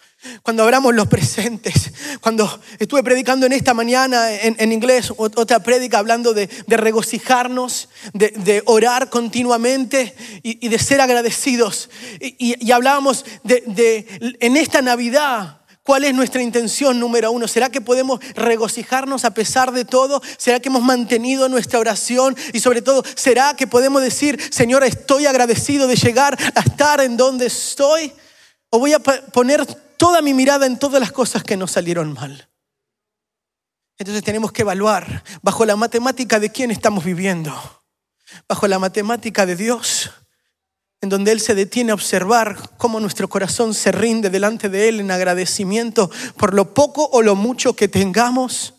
cuando 0.42 0.62
abramos 0.62 0.94
los 0.94 1.08
presentes, 1.08 1.92
cuando 2.20 2.60
estuve 2.78 3.02
predicando 3.02 3.46
en 3.46 3.52
esta 3.52 3.74
mañana 3.74 4.32
en, 4.32 4.72
inglés, 4.72 5.12
otra 5.16 5.60
prédica 5.60 5.98
hablando 5.98 6.32
de, 6.32 6.48
regocijarnos, 6.68 7.88
de, 8.12 8.62
orar 8.66 9.10
continuamente 9.10 10.14
y, 10.44 10.68
de 10.68 10.78
ser 10.78 11.00
agradecidos. 11.00 11.90
Y, 12.20 12.70
hablábamos 12.70 13.24
de 13.42 14.36
en 14.38 14.56
esta 14.56 14.80
Navidad, 14.80 15.61
¿Cuál 15.84 16.04
es 16.04 16.14
nuestra 16.14 16.42
intención 16.42 17.00
número 17.00 17.32
uno? 17.32 17.48
¿Será 17.48 17.68
que 17.68 17.80
podemos 17.80 18.20
regocijarnos 18.34 19.24
a 19.24 19.34
pesar 19.34 19.72
de 19.72 19.84
todo? 19.84 20.22
¿Será 20.36 20.60
que 20.60 20.68
hemos 20.68 20.82
mantenido 20.82 21.48
nuestra 21.48 21.80
oración? 21.80 22.36
Y 22.52 22.60
sobre 22.60 22.82
todo, 22.82 23.02
¿será 23.16 23.56
que 23.56 23.66
podemos 23.66 24.00
decir, 24.00 24.40
Señor, 24.52 24.84
estoy 24.84 25.26
agradecido 25.26 25.88
de 25.88 25.96
llegar 25.96 26.38
a 26.54 26.60
estar 26.60 27.00
en 27.00 27.16
donde 27.16 27.46
estoy? 27.46 28.12
¿O 28.70 28.78
voy 28.78 28.92
a 28.92 29.00
poner 29.00 29.66
toda 29.96 30.22
mi 30.22 30.34
mirada 30.34 30.66
en 30.66 30.78
todas 30.78 31.00
las 31.00 31.10
cosas 31.10 31.42
que 31.42 31.56
nos 31.56 31.72
salieron 31.72 32.12
mal? 32.12 32.48
Entonces 33.98 34.22
tenemos 34.22 34.52
que 34.52 34.62
evaluar 34.62 35.24
bajo 35.42 35.64
la 35.66 35.74
matemática 35.74 36.38
de 36.38 36.50
quién 36.50 36.70
estamos 36.70 37.04
viviendo, 37.04 37.52
bajo 38.48 38.68
la 38.68 38.78
matemática 38.78 39.46
de 39.46 39.56
Dios 39.56 40.12
en 41.02 41.08
donde 41.08 41.32
Él 41.32 41.40
se 41.40 41.56
detiene 41.56 41.90
a 41.90 41.94
observar 41.94 42.56
cómo 42.78 43.00
nuestro 43.00 43.28
corazón 43.28 43.74
se 43.74 43.90
rinde 43.90 44.30
delante 44.30 44.68
de 44.68 44.88
Él 44.88 45.00
en 45.00 45.10
agradecimiento 45.10 46.10
por 46.36 46.54
lo 46.54 46.72
poco 46.72 47.10
o 47.12 47.22
lo 47.22 47.34
mucho 47.34 47.74
que 47.74 47.88
tengamos, 47.88 48.74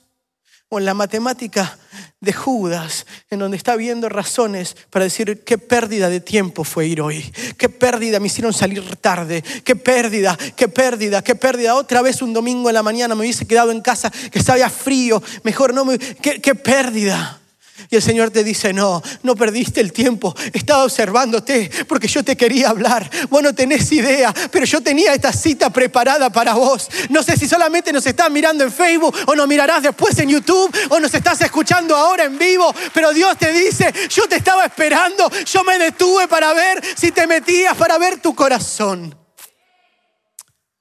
o 0.70 0.80
en 0.80 0.86
la 0.86 0.94
matemática 0.94 1.77
de 2.22 2.34
Judas, 2.34 3.06
en 3.30 3.39
donde 3.39 3.58
está 3.58 3.75
viendo 3.75 4.08
razones 4.10 4.75
para 4.89 5.03
decir 5.03 5.44
qué 5.44 5.58
pérdida 5.58 6.10
de 6.10 6.22
tiempo 6.22 6.63
fue 6.63 6.88
ir 6.88 7.01
hoy, 7.01 7.32
qué 7.58 7.68
pérdida 7.68 8.20
me 8.20 8.27
hicieron 8.27 8.53
salir 8.53 8.96
tarde, 8.96 9.44
qué 9.63 9.75
pérdida, 9.75 10.36
qué 10.56 10.70
pérdida, 10.70 11.22
qué 11.22 11.36
pérdida. 11.36 11.75
Otra 11.75 12.01
vez 12.01 12.22
un 12.22 12.34
domingo 12.34 12.70
en 12.70 12.75
la 12.75 12.82
mañana 12.82 13.13
me 13.13 13.22
hubiese 13.22 13.46
quedado 13.46 13.72
en 13.72 13.82
casa 13.82 14.10
que 14.10 14.39
estaba 14.39 14.68
frío, 14.70 15.22
mejor 15.44 15.74
no 15.74 15.84
me... 15.86 16.00
qué, 16.00 16.42
qué 16.42 16.56
pérdida. 16.56 17.43
Y 17.90 17.96
el 17.96 18.02
Señor 18.02 18.32
te 18.32 18.44
dice, 18.44 18.74
no, 18.74 19.02
no 19.24 19.36
perdiste 19.36 19.82
el 19.82 19.92
tiempo, 19.92 20.36
estaba 20.54 20.84
observándote 20.84 21.70
porque 21.88 22.08
yo 22.08 22.24
te 22.24 22.36
quería 22.36 22.70
hablar. 22.70 23.10
Vos 23.30 23.44
no 23.44 23.54
tenés 23.54 23.92
idea, 23.92 24.34
pero 24.52 24.66
yo 24.66 24.82
tenía 24.82 25.13
esta 25.13 25.32
cita 25.32 25.70
preparada 25.70 26.30
para 26.30 26.54
vos. 26.54 26.90
No 27.10 27.24
sé 27.24 27.38
si 27.38 27.48
solamente 27.48 27.92
nos 27.94 28.06
estás 28.06 28.30
mirando 28.32 28.63
en 28.63 28.72
Facebook 28.72 29.16
o 29.28 29.36
nos 29.36 29.48
mirarás 29.48 29.84
después 29.84 30.18
en 30.20 30.30
YouTube 30.30 30.74
o 30.90 31.00
nos 31.00 31.13
estás 31.13 31.42
escuchando 31.42 31.96
ahora 31.96 32.25
en 32.25 32.38
vivo, 32.38 32.74
pero 32.94 33.13
Dios 33.13 33.38
te 33.38 33.52
dice, 33.52 33.94
yo 34.10 34.28
te 34.28 34.38
estaba 34.38 34.66
esperando, 34.66 35.30
yo 35.46 35.63
me 35.63 35.78
detuve 35.78 36.28
para 36.28 36.54
ver 36.54 36.82
si 36.96 37.12
te 37.12 37.28
metías, 37.28 37.75
para 37.75 37.98
ver 37.98 38.20
tu 38.20 38.34
corazón. 38.36 39.16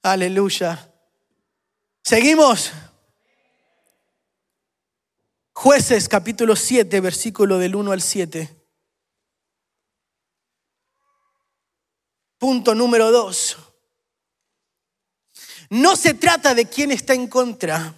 Aleluya. 0.03 0.91
Seguimos. 2.03 2.73
Jueces 5.63 6.09
capítulo 6.09 6.57
7, 6.57 7.01
versículo 7.01 7.57
del 7.57 7.77
1 7.77 7.93
al 7.93 8.03
7. 8.03 8.51
Punto 12.37 12.75
número 12.75 13.13
2. 13.13 13.59
No 15.71 15.95
se 15.95 16.15
trata 16.15 16.57
de 16.57 16.69
quién 16.69 16.91
está 16.91 17.15
en 17.15 17.29
contra, 17.29 17.95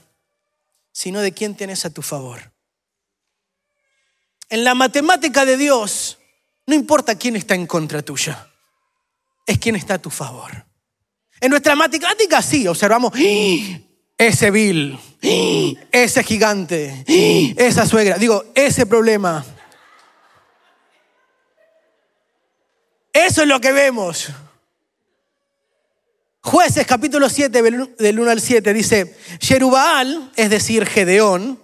sino 0.92 1.22
de 1.22 1.32
quién 1.32 1.56
tienes 1.56 1.86
a 1.86 1.90
tu 1.90 2.02
favor. 2.02 2.52
En 4.50 4.62
la 4.62 4.74
matemática 4.74 5.46
de 5.46 5.56
Dios, 5.56 6.18
no 6.66 6.74
importa 6.74 7.16
quién 7.16 7.34
está 7.34 7.54
en 7.54 7.66
contra 7.66 8.02
tuya, 8.02 8.46
es 9.46 9.58
quién 9.58 9.76
está 9.76 9.94
a 9.94 10.02
tu 10.02 10.10
favor. 10.10 10.66
En 11.40 11.48
nuestra 11.48 11.74
matemática 11.74 12.42
sí, 12.42 12.68
observamos, 12.68 13.14
ese 14.26 14.50
Bill, 14.50 14.98
ese 15.92 16.24
gigante, 16.24 17.04
esa 17.56 17.86
suegra, 17.86 18.16
digo, 18.16 18.44
ese 18.54 18.86
problema. 18.86 19.44
Eso 23.12 23.42
es 23.42 23.48
lo 23.48 23.60
que 23.60 23.72
vemos. 23.72 24.28
Jueces 26.40 26.86
capítulo 26.86 27.28
7 27.28 27.62
del 27.98 28.20
1 28.20 28.30
al 28.30 28.40
7 28.40 28.72
dice, 28.74 29.16
Jerubal, 29.40 30.32
es 30.36 30.50
decir, 30.50 30.86
Gedeón, 30.86 31.60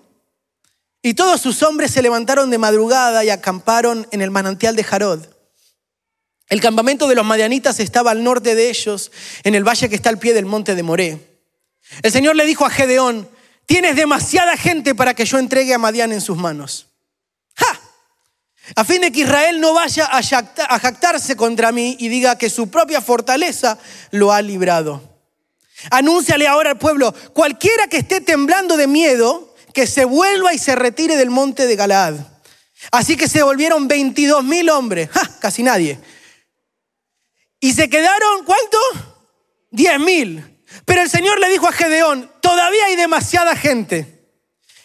y 1.03 1.15
todos 1.15 1.41
sus 1.41 1.63
hombres 1.63 1.91
se 1.91 2.03
levantaron 2.03 2.51
de 2.51 2.59
madrugada 2.59 3.25
y 3.25 3.31
acamparon 3.31 4.07
en 4.11 4.21
el 4.21 4.31
manantial 4.31 4.77
de 4.77 4.85
Jarod. 4.85 5.27
El 6.49 6.61
campamento 6.61 7.09
de 7.09 7.15
los 7.15 7.25
madianitas 7.25 7.81
estaba 7.81 8.11
al 8.11 8.23
norte 8.25 8.55
de 8.55 8.69
ellos, 8.69 9.13
en 9.45 9.55
el 9.55 9.67
valle 9.67 9.89
que 9.89 9.95
está 9.95 10.11
al 10.11 10.19
pie 10.19 10.35
del 10.35 10.47
monte 10.47 10.75
de 10.75 10.83
Moré. 10.83 11.30
El 12.03 12.13
Señor 12.13 12.37
le 12.37 12.47
dijo 12.47 12.65
a 12.65 12.71
Gedeón, 12.71 13.29
tienes 13.67 13.97
demasiada 13.97 14.57
gente 14.57 14.95
para 14.95 15.15
que 15.15 15.25
yo 15.25 15.39
entregue 15.39 15.75
a 15.75 15.79
Madián 15.79 16.13
en 16.13 16.21
sus 16.21 16.37
manos. 16.37 16.89
¡Ja! 17.55 17.81
A 18.77 18.85
fin 18.85 19.01
de 19.01 19.11
que 19.11 19.21
Israel 19.21 19.61
no 19.61 19.75
vaya 19.75 20.09
a 20.11 20.79
jactarse 20.79 21.37
contra 21.37 21.73
mí 21.73 21.97
y 21.99 22.09
diga 22.09 22.39
que 22.39 22.51
su 22.51 22.71
propia 22.71 23.01
fortaleza 23.01 23.79
lo 24.13 24.33
ha 24.33 24.41
librado. 24.43 25.03
Anúnciale 25.91 26.47
ahora 26.47 26.71
al 26.71 26.79
pueblo, 26.79 27.15
cualquiera 27.33 27.87
que 27.89 27.99
esté 27.99 28.21
temblando 28.21 28.77
de 28.77 28.87
miedo, 28.87 29.55
que 29.73 29.87
se 29.87 30.05
vuelva 30.05 30.53
y 30.53 30.59
se 30.59 30.77
retire 30.77 31.17
del 31.17 31.31
monte 31.31 31.67
de 31.67 31.77
Galaad. 31.77 32.17
Así 32.93 33.17
que 33.17 33.29
se 33.29 33.43
volvieron 33.43 33.89
22 33.89 34.45
mil 34.45 34.69
hombres, 34.71 35.09
casi 35.41 35.63
nadie. 35.63 35.99
Y 37.61 37.73
se 37.73 37.89
quedaron, 37.89 38.45
¿cuánto? 38.45 38.79
10 39.71 40.01
mil. 40.01 40.50
Pero 40.85 41.03
el 41.03 41.11
Señor 41.11 41.39
le 41.41 41.49
dijo 41.49 41.69
a 41.69 41.73
Gedeón, 41.73 42.31
todavía 42.41 42.87
hay 42.87 42.97
demasiada 42.97 43.57
gente. 43.57 44.21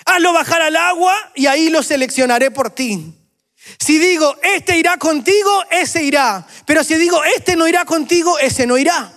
Hazlo 0.05 0.33
bajar 0.33 0.61
al 0.61 0.75
agua 0.75 1.15
y 1.35 1.47
ahí 1.47 1.69
lo 1.69 1.81
seleccionaré 1.83 2.51
por 2.51 2.69
ti. 2.69 3.13
Si 3.79 3.97
digo, 3.97 4.35
este 4.43 4.77
irá 4.77 4.97
contigo, 4.97 5.63
ese 5.71 6.03
irá. 6.03 6.45
Pero 6.65 6.83
si 6.83 6.95
digo, 6.95 7.23
este 7.35 7.55
no 7.55 7.67
irá 7.67 7.85
contigo, 7.85 8.37
ese 8.39 8.67
no 8.67 8.77
irá. 8.77 9.11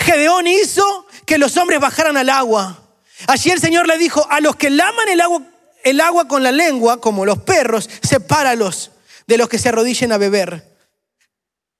Gedeón 0.00 0.46
hizo 0.46 1.06
que 1.26 1.38
los 1.38 1.56
hombres 1.56 1.80
bajaran 1.80 2.16
al 2.16 2.28
agua. 2.28 2.78
Allí 3.26 3.50
el 3.50 3.60
Señor 3.60 3.88
le 3.88 3.98
dijo, 3.98 4.26
a 4.30 4.40
los 4.40 4.56
que 4.56 4.70
laman 4.70 5.08
el 5.08 5.20
agua, 5.20 5.42
el 5.82 6.00
agua 6.00 6.28
con 6.28 6.42
la 6.42 6.52
lengua, 6.52 7.00
como 7.00 7.26
los 7.26 7.38
perros, 7.38 7.90
sepáralos 8.02 8.92
de 9.26 9.38
los 9.38 9.48
que 9.48 9.58
se 9.58 9.68
arrodillen 9.68 10.12
a 10.12 10.18
beber. 10.18 10.76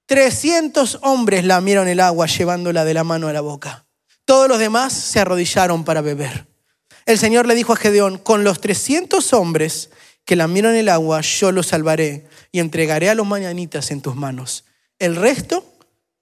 Trescientos 0.06 0.98
hombres 1.02 1.44
lamieron 1.44 1.86
el 1.86 2.00
agua 2.00 2.26
llevándola 2.26 2.84
de 2.84 2.94
la 2.94 3.04
mano 3.04 3.28
a 3.28 3.32
la 3.32 3.40
boca. 3.40 3.86
Todos 4.24 4.48
los 4.48 4.58
demás 4.58 4.92
se 4.92 5.20
arrodillaron 5.20 5.84
para 5.84 6.00
beber. 6.00 6.46
El 7.06 7.18
Señor 7.18 7.46
le 7.46 7.54
dijo 7.54 7.72
a 7.72 7.76
Gedeón, 7.76 8.18
con 8.18 8.44
los 8.44 8.60
trescientos 8.60 9.32
hombres 9.32 9.90
que 10.24 10.36
lamieron 10.36 10.74
el 10.74 10.88
agua, 10.88 11.20
yo 11.20 11.50
los 11.50 11.66
salvaré 11.68 12.28
y 12.52 12.60
entregaré 12.60 13.10
a 13.10 13.14
los 13.14 13.26
mañanitas 13.26 13.90
en 13.90 14.00
tus 14.00 14.14
manos. 14.14 14.64
El 14.98 15.16
resto, 15.16 15.64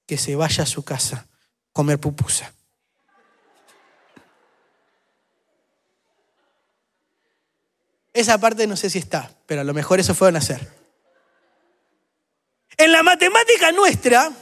que 0.06 0.16
se 0.16 0.36
vaya 0.36 0.64
a 0.64 0.66
su 0.66 0.82
casa, 0.82 1.26
comer 1.72 2.00
pupusa. 2.00 2.52
Esa 8.12 8.38
parte 8.38 8.66
no 8.66 8.76
sé 8.76 8.90
si 8.90 8.98
está, 8.98 9.30
pero 9.46 9.60
a 9.60 9.64
lo 9.64 9.74
mejor 9.74 10.00
eso 10.00 10.14
fueron 10.14 10.36
a 10.36 10.38
hacer. 10.40 10.66
En 12.76 12.90
la 12.90 13.02
matemática 13.02 13.70
nuestra, 13.72 14.32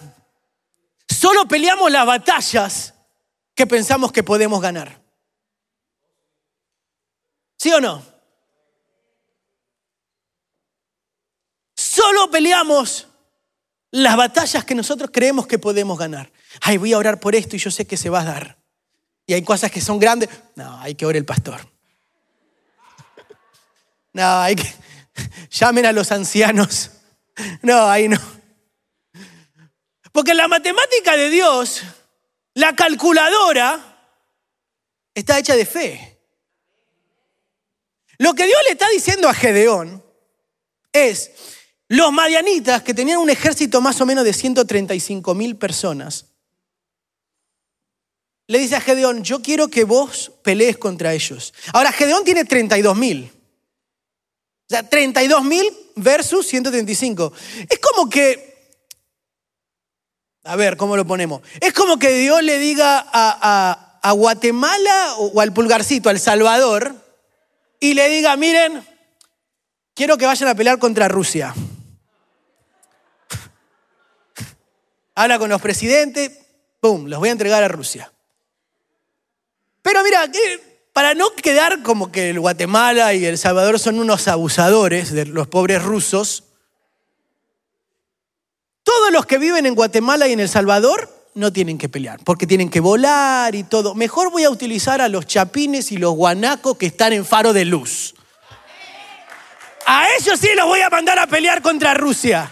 solo 1.08 1.46
peleamos 1.46 1.90
las 1.90 2.06
batallas 2.06 2.94
que 3.58 3.66
pensamos 3.66 4.12
que 4.12 4.22
podemos 4.22 4.62
ganar. 4.62 5.02
¿Sí 7.56 7.72
o 7.72 7.80
no? 7.80 8.06
Solo 11.74 12.30
peleamos 12.30 13.08
las 13.90 14.16
batallas 14.16 14.64
que 14.64 14.76
nosotros 14.76 15.10
creemos 15.12 15.48
que 15.48 15.58
podemos 15.58 15.98
ganar. 15.98 16.30
Ay, 16.60 16.76
voy 16.76 16.92
a 16.92 16.98
orar 16.98 17.18
por 17.18 17.34
esto 17.34 17.56
y 17.56 17.58
yo 17.58 17.72
sé 17.72 17.84
que 17.84 17.96
se 17.96 18.10
va 18.10 18.20
a 18.20 18.26
dar. 18.26 18.58
Y 19.26 19.34
hay 19.34 19.42
cosas 19.42 19.72
que 19.72 19.80
son 19.80 19.98
grandes. 19.98 20.28
No, 20.54 20.78
hay 20.78 20.94
que 20.94 21.04
orar 21.04 21.16
el 21.16 21.24
pastor. 21.24 21.60
No, 24.12 24.38
hay 24.38 24.54
que. 24.54 24.72
Llamen 25.50 25.84
a 25.84 25.90
los 25.90 26.12
ancianos. 26.12 26.92
No, 27.62 27.90
ahí 27.90 28.08
no. 28.08 28.20
Porque 30.12 30.32
la 30.32 30.46
matemática 30.46 31.16
de 31.16 31.28
Dios, 31.28 31.82
la 32.58 32.74
calculadora, 32.74 34.10
está 35.14 35.38
hecha 35.38 35.54
de 35.54 35.64
fe. 35.64 36.18
Lo 38.18 38.34
que 38.34 38.46
Dios 38.46 38.58
le 38.64 38.72
está 38.72 38.88
diciendo 38.88 39.28
a 39.28 39.34
Gedeón 39.34 40.02
es, 40.92 41.30
los 41.86 42.12
madianitas, 42.12 42.82
que 42.82 42.94
tenían 42.94 43.18
un 43.18 43.30
ejército 43.30 43.80
más 43.80 44.00
o 44.00 44.06
menos 44.06 44.24
de 44.24 44.32
135 44.32 45.36
mil 45.36 45.54
personas, 45.56 46.26
le 48.48 48.58
dice 48.58 48.74
a 48.74 48.80
Gedeón, 48.80 49.22
yo 49.22 49.40
quiero 49.40 49.68
que 49.68 49.84
vos 49.84 50.32
pelees 50.42 50.78
contra 50.78 51.14
ellos. 51.14 51.54
Ahora, 51.72 51.92
Gedeón 51.92 52.24
tiene 52.24 52.44
32 52.44 52.96
mil. 52.96 53.30
O 54.64 54.68
sea, 54.68 54.82
32 54.82 55.44
mil 55.44 55.64
versus 55.94 56.44
135. 56.48 57.32
Es 57.68 57.78
como 57.78 58.10
que, 58.10 58.47
a 60.48 60.56
ver, 60.56 60.78
¿cómo 60.78 60.96
lo 60.96 61.06
ponemos? 61.06 61.42
Es 61.60 61.74
como 61.74 61.98
que 61.98 62.08
Dios 62.10 62.42
le 62.42 62.58
diga 62.58 63.04
a, 63.12 63.84
Guatemala 64.12 65.16
o 65.18 65.42
al 65.42 65.52
pulgarcito, 65.52 66.08
al 66.08 66.18
Salvador, 66.18 66.94
y 67.78 67.92
le 67.92 68.08
diga, 68.08 68.34
miren, 68.36 68.82
quiero 69.94 70.16
que 70.16 70.24
vayan 70.24 70.48
a 70.48 70.54
pelear 70.54 70.78
contra 70.78 71.06
Rusia. 71.06 71.54
Habla 75.14 75.38
con 75.38 75.50
los 75.50 75.60
presidentes, 75.60 76.32
¡pum!, 76.80 77.04
los 77.06 77.18
voy 77.18 77.28
a 77.28 77.32
entregar 77.32 77.62
a 77.62 77.68
Rusia. 77.68 78.10
Pero 79.82 80.02
mira, 80.02 80.24
para 80.94 81.12
no 81.12 81.34
quedar 81.34 81.82
como 81.82 82.10
que 82.10 82.30
el 82.30 82.40
Guatemala 82.40 83.12
y 83.12 83.26
El 83.26 83.36
Salvador 83.36 83.78
son 83.78 83.98
unos 83.98 84.26
abusadores 84.26 85.12
de 85.12 85.26
los 85.26 85.48
pobres 85.48 85.82
rusos, 85.82 86.44
todos 88.88 89.12
los 89.12 89.26
que 89.26 89.36
viven 89.36 89.66
en 89.66 89.74
Guatemala 89.74 90.28
y 90.28 90.32
en 90.32 90.40
El 90.40 90.48
Salvador 90.48 91.14
no 91.34 91.52
tienen 91.52 91.76
que 91.76 91.90
pelear, 91.90 92.20
porque 92.24 92.46
tienen 92.46 92.70
que 92.70 92.80
volar 92.80 93.54
y 93.54 93.62
todo. 93.62 93.94
Mejor 93.94 94.30
voy 94.30 94.44
a 94.44 94.50
utilizar 94.50 95.02
a 95.02 95.10
los 95.10 95.26
chapines 95.26 95.92
y 95.92 95.98
los 95.98 96.14
guanacos 96.14 96.78
que 96.78 96.86
están 96.86 97.12
en 97.12 97.26
faro 97.26 97.52
de 97.52 97.66
luz. 97.66 98.14
A 99.84 100.06
ellos 100.18 100.40
sí 100.40 100.48
los 100.56 100.64
voy 100.64 100.80
a 100.80 100.88
mandar 100.88 101.18
a 101.18 101.26
pelear 101.26 101.60
contra 101.60 101.92
Rusia. 101.92 102.50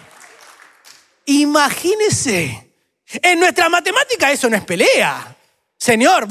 Imagínese, 1.25 2.71
en 3.07 3.41
nuestra 3.41 3.71
matemática 3.71 4.31
eso 4.31 4.51
no 4.51 4.57
es 4.59 4.65
pelea. 4.65 5.35
Señor, 5.79 6.29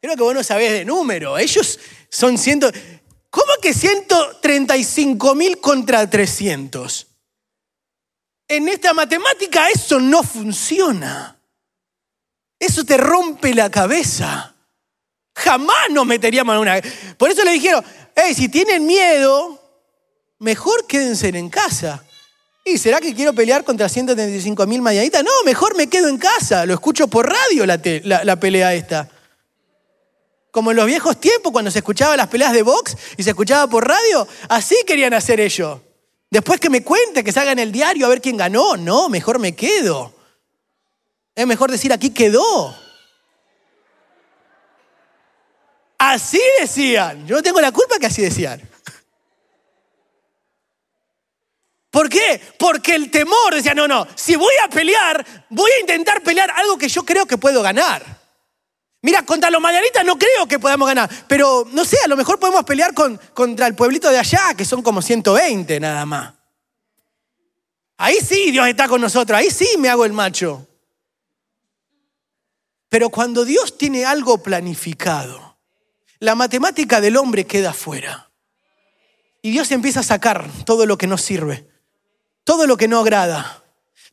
Creo 0.00 0.16
que 0.16 0.22
vos 0.22 0.34
no 0.34 0.42
sabés 0.42 0.72
de 0.72 0.86
número. 0.86 1.36
Ellos 1.36 1.78
son 2.08 2.38
ciento... 2.38 2.70
¿Cómo 3.28 3.52
que 3.60 3.74
135 3.74 5.34
mil 5.34 5.60
contra 5.60 6.08
300? 6.08 7.05
En 8.48 8.68
esta 8.68 8.92
matemática 8.92 9.68
eso 9.70 9.98
no 9.98 10.22
funciona. 10.22 11.38
Eso 12.58 12.84
te 12.84 12.96
rompe 12.96 13.54
la 13.54 13.70
cabeza. 13.70 14.54
Jamás 15.34 15.90
nos 15.90 16.06
meteríamos 16.06 16.54
en 16.54 16.60
una... 16.60 16.80
Por 17.18 17.30
eso 17.30 17.44
le 17.44 17.52
dijeron, 17.52 17.84
hey, 18.14 18.34
si 18.34 18.48
tienen 18.48 18.86
miedo, 18.86 19.60
mejor 20.38 20.86
quédense 20.86 21.28
en 21.28 21.50
casa. 21.50 22.02
¿Y 22.64 22.78
será 22.78 23.00
que 23.00 23.14
quiero 23.14 23.32
pelear 23.32 23.62
contra 23.62 23.88
135 23.88 24.66
mil 24.66 24.80
mañanitas? 24.80 25.22
No, 25.22 25.30
mejor 25.44 25.76
me 25.76 25.88
quedo 25.88 26.08
en 26.08 26.18
casa. 26.18 26.66
Lo 26.66 26.74
escucho 26.74 27.08
por 27.08 27.28
radio 27.28 27.66
la, 27.66 28.24
la 28.24 28.40
pelea 28.40 28.74
esta. 28.74 29.08
Como 30.50 30.70
en 30.70 30.78
los 30.78 30.86
viejos 30.86 31.20
tiempos, 31.20 31.52
cuando 31.52 31.70
se 31.70 31.80
escuchaba 31.80 32.16
las 32.16 32.28
peleas 32.28 32.52
de 32.52 32.62
box 32.62 32.96
y 33.18 33.22
se 33.22 33.30
escuchaba 33.30 33.68
por 33.68 33.86
radio, 33.86 34.26
así 34.48 34.74
querían 34.86 35.12
hacer 35.12 35.38
ellos. 35.38 35.80
Después 36.30 36.60
que 36.60 36.70
me 36.70 36.82
cuente, 36.82 37.22
que 37.22 37.32
salga 37.32 37.52
en 37.52 37.58
el 37.58 37.72
diario 37.72 38.06
a 38.06 38.08
ver 38.08 38.20
quién 38.20 38.36
ganó. 38.36 38.76
No, 38.76 39.08
mejor 39.08 39.38
me 39.38 39.54
quedo. 39.54 40.14
Es 41.34 41.46
mejor 41.46 41.70
decir 41.70 41.92
aquí 41.92 42.10
quedó. 42.10 42.76
Así 45.98 46.40
decían. 46.60 47.26
Yo 47.26 47.36
no 47.36 47.42
tengo 47.42 47.60
la 47.60 47.72
culpa 47.72 47.98
que 47.98 48.06
así 48.06 48.22
decían. 48.22 48.60
¿Por 51.90 52.10
qué? 52.10 52.40
Porque 52.58 52.94
el 52.94 53.10
temor 53.10 53.54
decía, 53.54 53.72
no, 53.72 53.88
no, 53.88 54.06
si 54.14 54.36
voy 54.36 54.52
a 54.62 54.68
pelear, 54.68 55.46
voy 55.48 55.70
a 55.70 55.80
intentar 55.80 56.22
pelear 56.22 56.50
algo 56.50 56.76
que 56.76 56.88
yo 56.88 57.02
creo 57.04 57.24
que 57.24 57.38
puedo 57.38 57.62
ganar. 57.62 58.04
Mira, 59.06 59.22
contra 59.22 59.50
los 59.50 59.60
mayanitas 59.60 60.04
no 60.04 60.18
creo 60.18 60.48
que 60.48 60.58
podamos 60.58 60.88
ganar, 60.88 61.08
pero 61.28 61.64
no 61.70 61.84
sé, 61.84 61.96
a 62.04 62.08
lo 62.08 62.16
mejor 62.16 62.40
podemos 62.40 62.64
pelear 62.64 62.92
con, 62.92 63.16
contra 63.34 63.68
el 63.68 63.76
pueblito 63.76 64.10
de 64.10 64.18
allá, 64.18 64.54
que 64.56 64.64
son 64.64 64.82
como 64.82 65.00
120 65.00 65.78
nada 65.78 66.04
más. 66.04 66.34
Ahí 67.98 68.16
sí 68.16 68.50
Dios 68.50 68.66
está 68.66 68.88
con 68.88 69.00
nosotros, 69.00 69.38
ahí 69.38 69.48
sí 69.48 69.76
me 69.78 69.90
hago 69.90 70.04
el 70.04 70.12
macho. 70.12 70.66
Pero 72.88 73.08
cuando 73.08 73.44
Dios 73.44 73.78
tiene 73.78 74.04
algo 74.04 74.38
planificado, 74.38 75.56
la 76.18 76.34
matemática 76.34 77.00
del 77.00 77.16
hombre 77.16 77.46
queda 77.46 77.72
fuera. 77.72 78.32
Y 79.40 79.52
Dios 79.52 79.70
empieza 79.70 80.00
a 80.00 80.02
sacar 80.02 80.50
todo 80.64 80.84
lo 80.84 80.98
que 80.98 81.06
no 81.06 81.16
sirve, 81.16 81.68
todo 82.42 82.66
lo 82.66 82.76
que 82.76 82.88
no 82.88 82.98
agrada. 82.98 83.62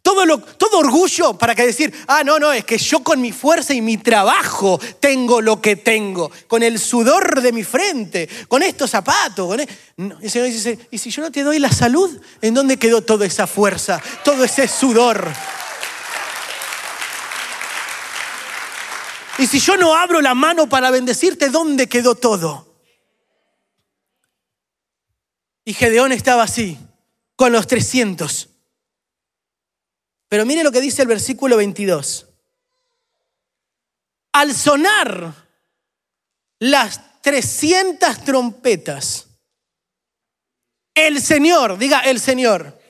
Todo, 0.04 0.26
lo, 0.26 0.44
orgullo 0.74 1.38
para 1.38 1.56
que 1.56 1.66
decir, 1.66 1.94
ah, 2.08 2.24
no, 2.26 2.38
no, 2.38 2.52
es 2.52 2.66
que 2.66 2.78
yo 2.78 3.02
con 3.02 3.22
mi 3.22 3.32
fuerza 3.32 3.74
y 3.74 3.80
mi 3.80 3.96
trabajo 3.96 4.78
tengo 5.00 5.40
lo 5.40 5.62
que 5.62 5.78
tengo, 5.78 6.30
con 6.48 6.62
el 6.62 6.78
sudor 6.78 7.42
de 7.42 7.54
mi 7.54 7.64
frente, 7.64 8.28
con 8.50 8.62
estos 8.64 8.90
zapatos. 8.90 9.48
Con 9.48 9.62
e-". 9.62 9.68
el 10.22 10.30
Señor 10.30 10.50
dice, 10.50 10.78
¿y 10.92 10.98
si 10.98 11.10
yo 11.10 11.22
no 11.22 11.32
te 11.32 11.42
doy 11.42 11.58
la 11.58 11.72
salud? 11.72 12.20
¿En 12.42 12.54
dónde 12.54 12.76
quedó 12.76 13.02
toda 13.02 13.26
esa 13.26 13.48
fuerza, 13.48 14.02
todo 14.26 14.44
ese 14.44 14.68
sudor? 14.68 15.32
Y 19.38 19.48
si 19.48 19.62
yo 19.62 19.78
no 19.78 19.96
abro 19.96 20.20
la 20.20 20.36
mano 20.36 20.68
para 20.68 20.92
bendecirte, 20.92 21.48
¿dónde 21.48 21.88
quedó 21.88 22.16
todo? 22.16 22.76
Y 25.64 25.74
Gedeón 25.74 26.12
estaba 26.12 26.44
así, 26.44 26.78
con 27.38 27.54
los 27.54 27.68
300. 27.68 28.50
Pero 30.34 30.48
mire 30.48 30.64
lo 30.64 30.72
que 30.72 30.82
dice 30.82 31.04
el 31.04 31.08
versículo 31.08 31.58
22. 31.58 32.26
al 34.32 34.52
sonar 34.56 35.48
las 36.58 37.22
300 37.22 38.24
trompetas, 38.24 39.28
el 40.96 41.22
Señor, 41.22 41.78
diga 41.78 42.00
el 42.00 42.20
Señor. 42.20 42.82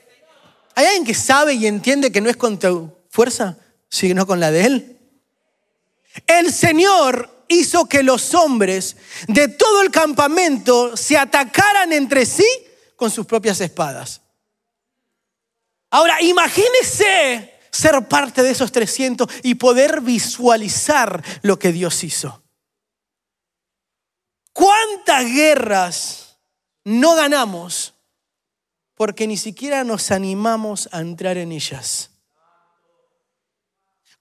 ¿Hay 0.74 0.86
alguien 0.86 1.04
que 1.04 1.12
sabe 1.12 1.52
y 1.52 1.66
entiende 1.66 2.10
que 2.10 2.22
no 2.22 2.30
es 2.30 2.38
con 2.38 2.58
tu 2.58 2.96
fuerza, 3.10 3.58
sino 3.90 4.26
con 4.26 4.40
la 4.40 4.50
de 4.50 4.64
Él? 4.64 4.98
El 6.26 6.50
Señor 6.50 7.44
hizo 7.48 7.84
que 7.90 8.02
los 8.02 8.32
hombres 8.32 8.96
de 9.28 9.48
todo 9.48 9.82
el 9.82 9.90
campamento 9.90 10.96
se 10.96 11.18
atacaran 11.18 11.92
entre 11.92 12.24
sí 12.24 12.46
con 12.96 13.10
sus 13.10 13.26
propias 13.26 13.60
espadas. 13.60 14.22
Ahora, 15.94 16.20
imagínese 16.20 17.54
ser 17.70 18.08
parte 18.08 18.42
de 18.42 18.50
esos 18.50 18.72
300 18.72 19.28
y 19.44 19.54
poder 19.54 20.00
visualizar 20.00 21.22
lo 21.42 21.56
que 21.56 21.70
Dios 21.70 22.02
hizo. 22.02 22.42
¿Cuántas 24.52 25.24
guerras 25.26 26.40
no 26.82 27.14
ganamos 27.14 27.94
porque 28.96 29.28
ni 29.28 29.36
siquiera 29.36 29.84
nos 29.84 30.10
animamos 30.10 30.88
a 30.90 30.98
entrar 30.98 31.38
en 31.38 31.52
ellas? 31.52 32.10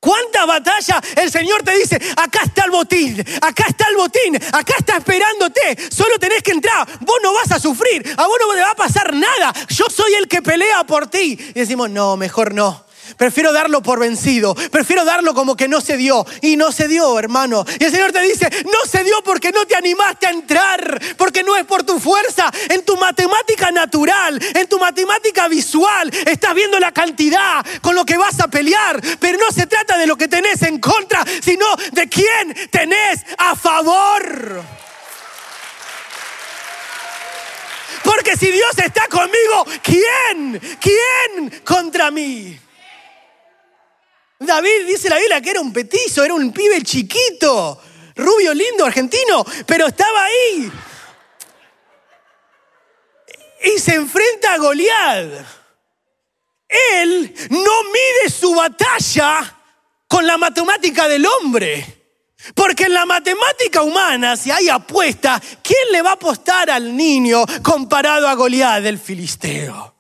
¿Cuántas 0.03 0.45
batallas 0.45 0.99
el 1.15 1.31
Señor 1.31 1.63
te 1.63 1.77
dice, 1.77 1.95
acá 2.17 2.41
está 2.43 2.65
el 2.65 2.71
botín, 2.71 3.23
acá 3.41 3.67
está 3.69 3.87
el 3.87 3.95
botín, 3.95 4.35
acá 4.35 4.73
está 4.77 4.97
esperándote, 4.97 5.77
solo 5.89 6.19
tenés 6.19 6.43
que 6.43 6.51
entrar, 6.51 6.85
vos 6.99 7.19
no 7.23 7.33
vas 7.33 7.49
a 7.53 7.57
sufrir, 7.57 8.13
a 8.17 8.27
vos 8.27 8.37
no 8.45 8.53
te 8.53 8.59
va 8.59 8.71
a 8.71 8.75
pasar 8.75 9.13
nada, 9.13 9.53
yo 9.69 9.85
soy 9.89 10.15
el 10.15 10.27
que 10.27 10.41
pelea 10.41 10.83
por 10.83 11.07
ti. 11.07 11.37
Y 11.39 11.57
decimos, 11.57 11.89
no, 11.89 12.17
mejor 12.17 12.53
no. 12.53 12.83
Prefiero 13.17 13.51
darlo 13.53 13.81
por 13.81 13.99
vencido. 13.99 14.55
Prefiero 14.55 15.05
darlo 15.05 15.33
como 15.33 15.55
que 15.55 15.67
no 15.67 15.81
se 15.81 15.97
dio. 15.97 16.25
Y 16.41 16.55
no 16.55 16.71
se 16.71 16.87
dio, 16.87 17.17
hermano. 17.19 17.65
Y 17.79 17.83
el 17.83 17.91
Señor 17.91 18.11
te 18.11 18.21
dice, 18.21 18.49
no 18.65 18.89
se 18.89 19.03
dio 19.03 19.21
porque 19.23 19.51
no 19.51 19.65
te 19.65 19.75
animaste 19.75 20.27
a 20.27 20.31
entrar. 20.31 21.01
Porque 21.17 21.43
no 21.43 21.55
es 21.55 21.65
por 21.65 21.83
tu 21.83 21.99
fuerza. 21.99 22.51
En 22.69 22.83
tu 22.85 22.97
matemática 22.97 23.71
natural, 23.71 24.39
en 24.53 24.67
tu 24.67 24.79
matemática 24.79 25.47
visual, 25.47 26.11
estás 26.25 26.53
viendo 26.55 26.79
la 26.79 26.91
cantidad 26.91 27.65
con 27.81 27.95
lo 27.95 28.05
que 28.05 28.17
vas 28.17 28.39
a 28.39 28.47
pelear. 28.47 29.01
Pero 29.19 29.37
no 29.37 29.51
se 29.51 29.67
trata 29.67 29.97
de 29.97 30.07
lo 30.07 30.17
que 30.17 30.27
tenés 30.27 30.61
en 30.63 30.79
contra, 30.79 31.23
sino 31.41 31.65
de 31.91 32.07
quién 32.07 32.69
tenés 32.71 33.21
a 33.37 33.55
favor. 33.55 34.63
Porque 38.03 38.35
si 38.35 38.51
Dios 38.51 38.77
está 38.77 39.07
conmigo, 39.07 39.65
¿quién? 39.81 40.59
¿Quién 40.79 41.61
contra 41.63 42.11
mí? 42.11 42.59
David 44.39 44.87
dice 44.87 45.09
la 45.09 45.17
Biblia 45.17 45.41
que 45.41 45.51
era 45.51 45.61
un 45.61 45.71
petizo, 45.71 46.23
era 46.23 46.33
un 46.33 46.51
pibe 46.51 46.81
chiquito, 46.81 47.81
rubio, 48.15 48.53
lindo, 48.53 48.85
argentino, 48.85 49.45
pero 49.65 49.87
estaba 49.87 50.25
ahí. 50.25 50.71
Y 53.63 53.79
se 53.79 53.95
enfrenta 53.95 54.53
a 54.53 54.57
Goliat. 54.57 55.45
Él 56.67 57.33
no 57.49 57.83
mide 57.83 58.29
su 58.29 58.53
batalla 58.53 59.59
con 60.07 60.27
la 60.27 60.37
matemática 60.37 61.07
del 61.07 61.25
hombre. 61.25 62.01
Porque 62.53 62.83
en 62.83 62.93
la 62.93 63.05
matemática 63.05 63.83
humana, 63.83 64.35
si 64.35 64.51
hay 64.51 64.67
apuesta, 64.67 65.41
¿quién 65.61 65.91
le 65.93 66.01
va 66.01 66.11
a 66.11 66.13
apostar 66.13 66.69
al 66.69 66.95
niño 66.95 67.45
comparado 67.61 68.27
a 68.27 68.33
Goliat 68.33 68.83
del 68.83 68.99
filisteo? 68.99 69.95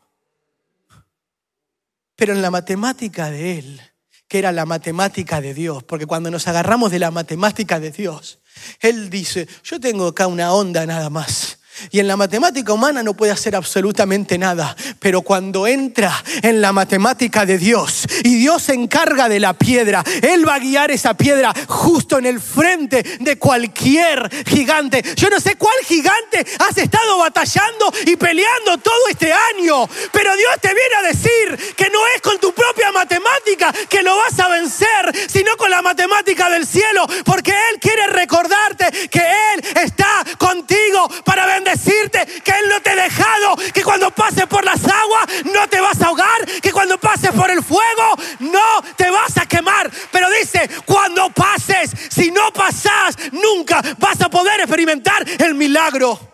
Pero 2.15 2.33
en 2.33 2.41
la 2.41 2.51
matemática 2.51 3.31
de 3.31 3.59
él, 3.59 3.92
que 4.33 4.39
era 4.39 4.51
la 4.51 4.65
matemática 4.65 5.41
de 5.41 5.53
Dios, 5.53 5.83
porque 5.83 6.07
cuando 6.07 6.31
nos 6.31 6.47
agarramos 6.47 6.89
de 6.89 6.97
la 6.97 7.11
matemática 7.11 7.79
de 7.79 7.91
Dios, 7.91 8.39
Él 8.79 9.11
dice, 9.11 9.47
yo 9.63 9.79
tengo 9.79 10.07
acá 10.07 10.25
una 10.25 10.53
onda 10.53 10.87
nada 10.87 11.11
más. 11.11 11.59
Y 11.91 11.99
en 11.99 12.07
la 12.07 12.17
matemática 12.17 12.73
humana 12.73 13.01
no 13.03 13.15
puede 13.15 13.31
hacer 13.31 13.55
absolutamente 13.55 14.37
nada, 14.37 14.75
pero 14.99 15.21
cuando 15.21 15.65
entra 15.65 16.23
en 16.41 16.61
la 16.61 16.71
matemática 16.71 17.45
de 17.45 17.57
Dios 17.57 18.05
y 18.23 18.35
Dios 18.35 18.63
se 18.63 18.73
encarga 18.73 19.27
de 19.27 19.39
la 19.39 19.53
piedra, 19.53 20.03
Él 20.21 20.47
va 20.47 20.55
a 20.55 20.59
guiar 20.59 20.91
esa 20.91 21.15
piedra 21.15 21.53
justo 21.67 22.17
en 22.17 22.25
el 22.25 22.39
frente 22.39 23.03
de 23.19 23.37
cualquier 23.37 24.29
gigante. 24.45 25.03
Yo 25.15 25.29
no 25.29 25.39
sé 25.39 25.55
cuál 25.55 25.75
gigante 25.85 26.45
has 26.59 26.77
estado 26.77 27.17
batallando 27.17 27.91
y 28.05 28.15
peleando 28.15 28.77
todo 28.77 29.07
este 29.09 29.33
año, 29.33 29.87
pero 30.11 30.35
Dios 30.35 30.53
te 30.61 30.73
viene 30.73 30.95
a 30.99 31.07
decir 31.07 31.75
que 31.75 31.89
no 31.89 31.99
es 32.15 32.21
con 32.21 32.39
tu 32.39 32.53
propia 32.53 32.91
matemática 32.91 33.73
que 33.89 34.03
lo 34.03 34.15
vas 34.15 34.39
a 34.39 34.47
vencer, 34.47 35.13
sino 35.27 35.57
con 35.57 35.71
la 35.71 35.81
matemática 35.81 36.49
del 36.49 36.67
cielo, 36.67 37.07
porque 37.25 37.51
Él 37.51 37.79
quiere 37.79 38.07
recordarte 38.07 39.09
que 39.09 39.19
Él 39.19 39.63
está 39.83 40.23
contigo 40.37 41.09
para 41.25 41.47
vencer 41.47 41.62
decirte 41.63 42.25
que 42.43 42.51
Él 42.51 42.69
no 42.69 42.81
te 42.81 42.91
ha 42.91 42.95
dejado, 42.95 43.55
que 43.73 43.83
cuando 43.83 44.11
pases 44.11 44.45
por 44.47 44.63
las 44.63 44.83
aguas 44.83 45.25
no 45.45 45.67
te 45.67 45.79
vas 45.79 46.01
a 46.01 46.07
ahogar, 46.07 46.45
que 46.61 46.71
cuando 46.71 46.97
pases 46.97 47.31
por 47.31 47.49
el 47.49 47.63
fuego 47.63 48.15
no 48.39 48.81
te 48.95 49.09
vas 49.09 49.37
a 49.37 49.45
quemar. 49.45 49.89
Pero 50.11 50.29
dice, 50.29 50.69
cuando 50.85 51.29
pases, 51.31 51.91
si 52.09 52.31
no 52.31 52.51
pasas, 52.53 53.15
nunca 53.31 53.81
vas 53.97 54.21
a 54.21 54.29
poder 54.29 54.61
experimentar 54.61 55.25
el 55.39 55.55
milagro. 55.55 56.33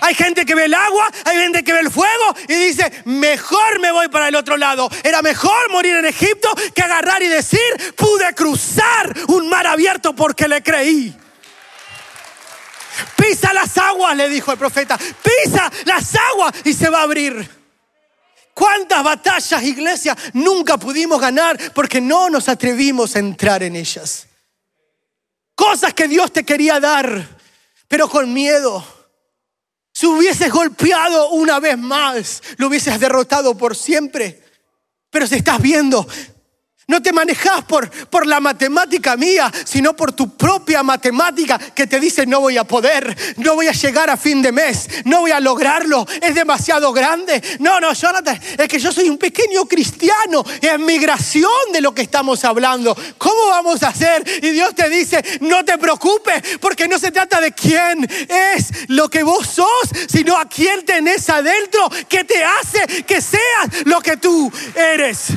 Hay 0.00 0.14
gente 0.14 0.46
que 0.46 0.54
ve 0.54 0.66
el 0.66 0.74
agua, 0.74 1.10
hay 1.24 1.36
gente 1.36 1.64
que 1.64 1.72
ve 1.72 1.80
el 1.80 1.90
fuego 1.90 2.34
y 2.48 2.54
dice, 2.54 3.02
mejor 3.04 3.80
me 3.80 3.90
voy 3.90 4.08
para 4.08 4.28
el 4.28 4.36
otro 4.36 4.56
lado. 4.56 4.88
Era 5.02 5.20
mejor 5.20 5.70
morir 5.70 5.96
en 5.96 6.06
Egipto 6.06 6.48
que 6.74 6.82
agarrar 6.82 7.22
y 7.22 7.26
decir, 7.26 7.60
pude 7.96 8.32
cruzar 8.34 9.14
un 9.28 9.48
mar 9.48 9.66
abierto 9.66 10.14
porque 10.14 10.48
le 10.48 10.62
creí. 10.62 11.16
Pisa 13.16 13.52
las 13.52 13.76
aguas, 13.78 14.16
le 14.16 14.28
dijo 14.28 14.52
el 14.52 14.58
profeta. 14.58 14.98
Pisa 14.98 15.70
las 15.84 16.14
aguas 16.14 16.54
y 16.64 16.72
se 16.72 16.88
va 16.88 17.00
a 17.00 17.02
abrir. 17.02 17.60
¿Cuántas 18.54 19.02
batallas, 19.02 19.62
iglesia, 19.62 20.16
nunca 20.34 20.76
pudimos 20.76 21.20
ganar 21.20 21.58
porque 21.72 22.00
no 22.00 22.28
nos 22.28 22.48
atrevimos 22.48 23.16
a 23.16 23.20
entrar 23.20 23.62
en 23.62 23.76
ellas? 23.76 24.26
Cosas 25.54 25.94
que 25.94 26.08
Dios 26.08 26.32
te 26.32 26.44
quería 26.44 26.80
dar, 26.80 27.26
pero 27.88 28.08
con 28.08 28.32
miedo. 28.32 28.84
Si 29.92 30.06
hubieses 30.06 30.50
golpeado 30.50 31.30
una 31.30 31.60
vez 31.60 31.76
más, 31.78 32.42
lo 32.56 32.68
hubieses 32.68 32.98
derrotado 32.98 33.56
por 33.56 33.76
siempre. 33.76 34.42
Pero 35.10 35.26
si 35.26 35.36
estás 35.36 35.60
viendo 35.60 36.06
no 36.90 37.00
te 37.00 37.12
manejas 37.12 37.62
por, 37.64 37.88
por 38.08 38.26
la 38.26 38.40
matemática 38.40 39.16
mía, 39.16 39.50
sino 39.64 39.94
por 39.94 40.10
tu 40.10 40.36
propia 40.36 40.82
matemática 40.82 41.56
que 41.56 41.86
te 41.86 42.00
dice 42.00 42.26
no 42.26 42.40
voy 42.40 42.58
a 42.58 42.64
poder, 42.64 43.16
no 43.36 43.54
voy 43.54 43.68
a 43.68 43.72
llegar 43.72 44.10
a 44.10 44.16
fin 44.16 44.42
de 44.42 44.50
mes, 44.50 44.88
no 45.04 45.20
voy 45.20 45.30
a 45.30 45.38
lograrlo, 45.38 46.04
es 46.20 46.34
demasiado 46.34 46.92
grande. 46.92 47.40
No, 47.60 47.78
no, 47.78 47.92
Jonathan, 47.92 48.40
es 48.58 48.68
que 48.68 48.80
yo 48.80 48.90
soy 48.90 49.08
un 49.08 49.18
pequeño 49.18 49.66
cristiano, 49.66 50.44
es 50.60 50.78
migración 50.80 51.72
de 51.72 51.80
lo 51.80 51.94
que 51.94 52.02
estamos 52.02 52.44
hablando. 52.44 52.96
¿Cómo 53.18 53.46
vamos 53.50 53.84
a 53.84 53.88
hacer? 53.88 54.24
Y 54.42 54.50
Dios 54.50 54.74
te 54.74 54.88
dice, 54.90 55.22
no 55.42 55.64
te 55.64 55.78
preocupes, 55.78 56.42
porque 56.60 56.88
no 56.88 56.98
se 56.98 57.12
trata 57.12 57.40
de 57.40 57.52
quién 57.52 58.04
es 58.28 58.88
lo 58.88 59.08
que 59.08 59.22
vos 59.22 59.46
sos, 59.46 59.90
sino 60.08 60.36
a 60.36 60.48
quién 60.48 60.84
tenés 60.84 61.30
adentro 61.30 61.88
que 62.08 62.24
te 62.24 62.42
hace 62.42 63.04
que 63.04 63.20
seas 63.20 63.84
lo 63.84 64.00
que 64.00 64.16
tú 64.16 64.50
eres. 64.74 65.28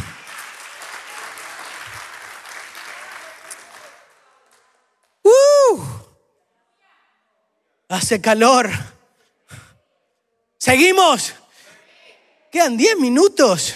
¡Uh! 5.23 5.81
Hace 7.89 8.21
calor. 8.21 8.69
Seguimos. 10.57 11.33
Quedan 12.51 12.77
10 12.77 12.97
minutos. 12.97 13.75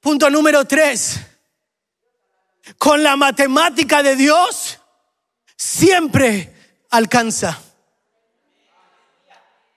Punto 0.00 0.30
número 0.30 0.64
3. 0.64 1.20
Con 2.78 3.02
la 3.02 3.16
matemática 3.16 4.02
de 4.02 4.16
Dios 4.16 4.78
siempre 5.56 6.54
alcanza. 6.90 7.60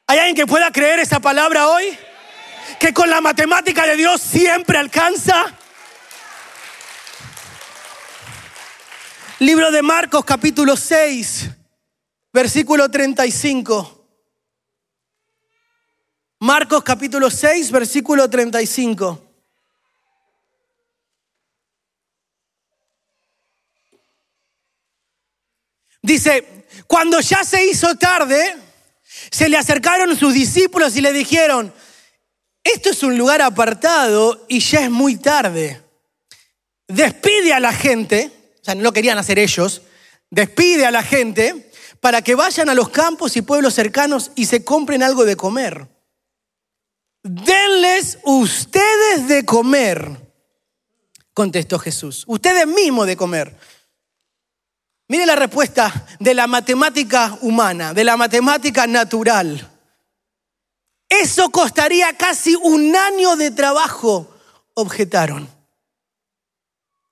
¿Hay 0.08 0.20
alguien 0.20 0.36
que 0.36 0.48
pueda 0.48 0.72
creer 0.72 1.00
esa 1.00 1.20
palabra 1.20 1.68
hoy? 1.68 1.98
Que 2.80 2.94
con 2.94 3.10
la 3.10 3.20
matemática 3.20 3.86
de 3.86 3.96
Dios 3.96 4.22
siempre 4.22 4.78
alcanza. 4.78 5.54
Libro 9.40 9.70
de 9.70 9.84
Marcos 9.84 10.26
capítulo 10.26 10.76
6, 10.76 11.48
versículo 12.34 12.90
35. 12.90 14.08
Marcos 16.40 16.84
capítulo 16.84 17.30
6, 17.30 17.70
versículo 17.70 18.28
35. 18.28 19.24
Dice, 26.02 26.66
cuando 26.88 27.20
ya 27.20 27.44
se 27.44 27.64
hizo 27.64 27.96
tarde, 27.96 28.56
se 29.30 29.50
le 29.50 29.58
acercaron 29.58 30.18
sus 30.18 30.34
discípulos 30.34 30.96
y 30.96 31.02
le 31.02 31.14
dijeron, 31.14 31.72
esto 32.64 32.90
es 32.90 33.04
un 33.04 33.16
lugar 33.16 33.44
apartado 33.44 34.48
y 34.48 34.62
ya 34.62 34.82
es 34.82 34.90
muy 34.90 35.16
tarde. 35.18 35.80
Despide 36.88 37.54
a 37.54 37.60
la 37.60 37.72
gente 37.72 38.32
sea, 38.68 38.76
no 38.76 38.94
querían 38.94 39.18
hacer 39.18 39.40
ellos, 39.40 39.82
despide 40.30 40.86
a 40.86 40.92
la 40.92 41.04
gente 41.04 41.72
para 42.00 42.22
que 42.22 42.36
vayan 42.36 42.70
a 42.70 42.76
los 42.76 42.90
campos 42.90 43.36
y 43.38 43.42
pueblos 43.42 43.74
cercanos 43.74 44.32
y 44.36 44.46
se 44.46 44.64
compren 44.64 45.04
algo 45.04 45.26
de 45.26 45.36
comer. 45.36 45.88
Denles 47.24 48.20
ustedes 48.24 49.28
de 49.28 49.46
comer, 49.46 50.32
contestó 51.34 51.80
Jesús. 51.80 52.24
Ustedes 52.28 52.68
mismos 52.68 53.08
de 53.08 53.18
comer. 53.18 53.58
Mire 55.10 55.26
la 55.26 55.36
respuesta 55.36 56.06
de 56.20 56.34
la 56.34 56.48
matemática 56.48 57.38
humana, 57.42 57.94
de 57.94 58.04
la 58.04 58.18
matemática 58.18 58.86
natural. 58.86 59.72
Eso 61.10 61.50
costaría 61.50 62.18
casi 62.18 62.56
un 62.56 62.96
año 62.96 63.38
de 63.38 63.52
trabajo, 63.52 64.30
objetaron. 64.74 65.57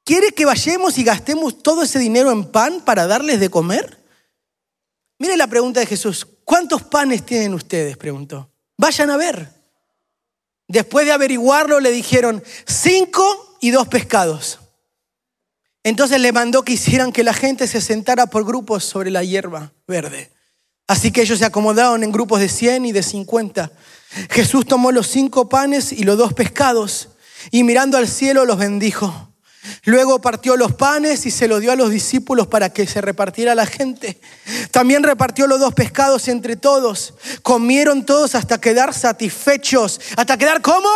¿Quiere 0.05 0.33
que 0.33 0.45
vayamos 0.45 0.99
y 0.99 1.03
gastemos 1.03 1.63
todo 1.63 1.81
ese 1.81 1.97
dinero 1.97 2.31
en 2.31 2.45
pan 2.45 2.79
para 2.85 3.07
darles 3.07 3.39
de 3.39 3.49
comer? 3.49 3.97
Mire 5.17 5.35
la 5.35 5.47
pregunta 5.47 5.79
de 5.79 5.87
Jesús. 5.87 6.27
¿Cuántos 6.43 6.83
panes 6.83 7.25
tienen 7.25 7.55
ustedes? 7.55 7.97
preguntó. 7.97 8.51
Vayan 8.77 9.09
a 9.09 9.17
ver. 9.17 9.51
Después 10.67 11.07
de 11.07 11.11
averiguarlo, 11.11 11.79
le 11.79 11.89
dijeron 11.89 12.43
cinco 12.67 13.57
y 13.61 13.71
dos 13.71 13.87
pescados. 13.87 14.59
Entonces 15.83 16.21
le 16.21 16.31
mandó 16.31 16.63
que 16.63 16.73
hicieran 16.73 17.11
que 17.11 17.23
la 17.23 17.33
gente 17.33 17.67
se 17.67 17.81
sentara 17.81 18.27
por 18.27 18.45
grupos 18.45 18.83
sobre 18.83 19.09
la 19.09 19.23
hierba 19.23 19.73
verde. 19.87 20.31
Así 20.87 21.11
que 21.11 21.23
ellos 21.23 21.39
se 21.39 21.45
acomodaron 21.45 22.03
en 22.03 22.11
grupos 22.11 22.39
de 22.39 22.49
100 22.49 22.85
y 22.85 22.91
de 22.91 23.01
50. 23.01 23.71
Jesús 24.29 24.67
tomó 24.67 24.91
los 24.91 25.07
cinco 25.07 25.49
panes 25.49 25.91
y 25.91 26.03
los 26.03 26.15
dos 26.15 26.33
pescados 26.33 27.09
y 27.49 27.63
mirando 27.63 27.97
al 27.97 28.07
cielo 28.07 28.45
los 28.45 28.59
bendijo. 28.59 29.34
Luego 29.83 30.21
partió 30.21 30.57
los 30.57 30.73
panes 30.73 31.25
y 31.25 31.31
se 31.31 31.47
los 31.47 31.61
dio 31.61 31.71
a 31.71 31.75
los 31.75 31.89
discípulos 31.89 32.47
para 32.47 32.69
que 32.69 32.87
se 32.87 33.01
repartiera 33.01 33.55
la 33.55 33.65
gente. 33.65 34.19
También 34.71 35.03
repartió 35.03 35.47
los 35.47 35.59
dos 35.59 35.73
pescados 35.73 36.27
entre 36.27 36.55
todos. 36.55 37.13
Comieron 37.41 38.05
todos 38.05 38.35
hasta 38.35 38.59
quedar 38.59 38.93
satisfechos. 38.93 40.01
¿Hasta 40.17 40.37
quedar 40.37 40.61
cómo? 40.61 40.89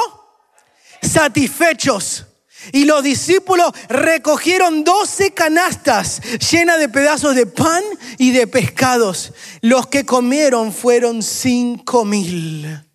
Satisfechos. 1.01 2.25
Y 2.73 2.85
los 2.85 3.03
discípulos 3.03 3.71
recogieron 3.87 4.83
doce 4.83 5.31
canastas 5.31 6.21
llenas 6.51 6.79
de 6.79 6.89
pedazos 6.89 7.35
de 7.35 7.45
pan 7.45 7.83
y 8.17 8.31
de 8.31 8.47
pescados. 8.47 9.33
Los 9.61 9.87
que 9.87 10.05
comieron 10.05 10.73
fueron 10.73 11.23
cinco 11.23 12.03
mil. 12.03 12.85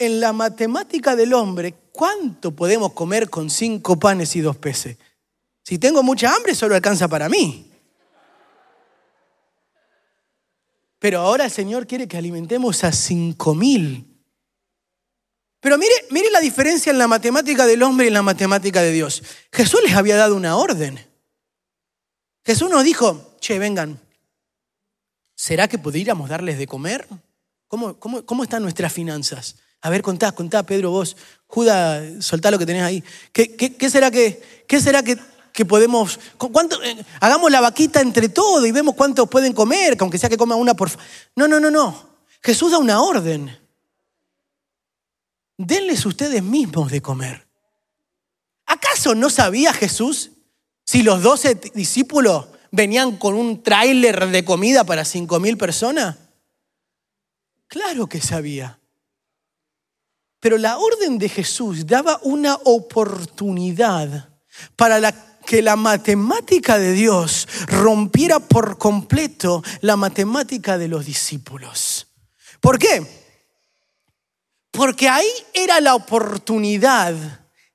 En 0.00 0.20
la 0.20 0.32
matemática 0.32 1.16
del 1.16 1.34
hombre, 1.34 1.74
¿cuánto 1.98 2.52
podemos 2.52 2.92
comer 2.92 3.28
con 3.28 3.50
cinco 3.50 3.98
panes 3.98 4.36
y 4.36 4.40
dos 4.40 4.56
peces? 4.56 4.96
Si 5.64 5.80
tengo 5.80 6.04
mucha 6.04 6.32
hambre, 6.32 6.54
solo 6.54 6.76
alcanza 6.76 7.08
para 7.08 7.28
mí. 7.28 7.72
Pero 11.00 11.18
ahora 11.18 11.46
el 11.46 11.50
Señor 11.50 11.88
quiere 11.88 12.06
que 12.06 12.16
alimentemos 12.16 12.84
a 12.84 12.92
cinco 12.92 13.52
mil. 13.52 14.16
Pero 15.58 15.76
mire, 15.76 15.92
mire 16.10 16.30
la 16.30 16.38
diferencia 16.38 16.92
en 16.92 16.98
la 16.98 17.08
matemática 17.08 17.66
del 17.66 17.82
hombre 17.82 18.06
y 18.06 18.08
en 18.08 18.14
la 18.14 18.22
matemática 18.22 18.80
de 18.80 18.92
Dios. 18.92 19.24
Jesús 19.52 19.80
les 19.82 19.94
había 19.94 20.14
dado 20.14 20.36
una 20.36 20.56
orden. 20.56 21.04
Jesús 22.44 22.70
nos 22.70 22.84
dijo, 22.84 23.34
che, 23.40 23.58
vengan, 23.58 24.00
¿será 25.34 25.66
que 25.66 25.78
podríamos 25.78 26.28
darles 26.28 26.58
de 26.58 26.68
comer? 26.68 27.08
¿Cómo, 27.66 27.98
cómo, 27.98 28.24
cómo 28.24 28.44
están 28.44 28.62
nuestras 28.62 28.92
finanzas? 28.92 29.56
A 29.80 29.90
ver, 29.90 30.02
contá, 30.02 30.32
contá, 30.32 30.64
Pedro, 30.64 30.90
vos, 30.90 31.16
Judas, 31.46 32.24
soltá 32.24 32.50
lo 32.50 32.58
que 32.58 32.66
tenés 32.66 32.82
ahí. 32.82 33.02
¿Qué, 33.32 33.90
será 33.90 34.10
que, 34.10 34.64
qué 34.66 34.80
será 34.80 35.02
que, 35.02 35.18
podemos, 35.64 36.18
cuánto, 36.36 36.82
eh, 36.82 37.04
hagamos 37.20 37.50
la 37.50 37.60
vaquita 37.60 38.00
entre 38.00 38.28
todos 38.28 38.66
y 38.66 38.72
vemos 38.72 38.94
cuántos 38.94 39.28
pueden 39.28 39.52
comer, 39.52 39.96
aunque 40.00 40.18
sea 40.18 40.28
que 40.28 40.36
coma 40.36 40.56
una 40.56 40.74
por... 40.74 40.90
No, 41.36 41.48
no, 41.48 41.58
no, 41.58 41.70
no. 41.70 42.08
Jesús 42.42 42.72
da 42.72 42.78
una 42.78 43.02
orden. 43.02 43.56
Denles 45.56 46.06
ustedes 46.06 46.42
mismos 46.42 46.90
de 46.90 47.02
comer. 47.02 47.48
¿Acaso 48.66 49.14
no 49.14 49.30
sabía 49.30 49.72
Jesús 49.72 50.30
si 50.84 51.02
los 51.02 51.22
doce 51.22 51.54
discípulos 51.74 52.46
venían 52.70 53.16
con 53.16 53.34
un 53.34 53.62
tráiler 53.62 54.28
de 54.28 54.44
comida 54.44 54.84
para 54.84 55.04
cinco 55.04 55.40
mil 55.40 55.56
personas? 55.56 56.16
Claro 57.66 58.08
que 58.08 58.20
sabía. 58.20 58.77
Pero 60.40 60.58
la 60.58 60.78
orden 60.78 61.18
de 61.18 61.28
Jesús 61.28 61.86
daba 61.86 62.20
una 62.22 62.54
oportunidad 62.64 64.28
para 64.76 65.12
que 65.44 65.62
la 65.62 65.76
matemática 65.76 66.78
de 66.78 66.92
Dios 66.92 67.48
rompiera 67.66 68.38
por 68.38 68.78
completo 68.78 69.62
la 69.80 69.96
matemática 69.96 70.78
de 70.78 70.88
los 70.88 71.06
discípulos. 71.06 72.08
¿Por 72.60 72.78
qué? 72.78 73.06
Porque 74.70 75.08
ahí 75.08 75.28
era 75.54 75.80
la 75.80 75.94
oportunidad 75.94 77.14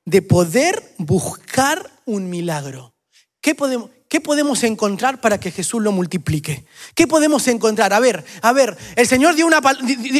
de 0.05 0.21
poder 0.21 0.93
buscar 0.97 1.89
un 2.05 2.29
milagro. 2.29 2.93
¿Qué 3.41 3.55
podemos, 3.55 3.89
¿Qué 4.13 4.21
podemos 4.21 4.61
encontrar 4.61 5.19
para 5.19 5.39
que 5.39 5.49
Jesús 5.49 5.81
lo 5.81 5.91
multiplique? 5.91 6.67
¿Qué 6.93 7.07
podemos 7.07 7.47
encontrar? 7.47 7.93
A 7.93 7.99
ver, 7.99 8.23
a 8.43 8.53
ver, 8.53 8.77
el 8.95 9.07
Señor 9.07 9.33
dio, 9.33 9.47
una, 9.47 9.59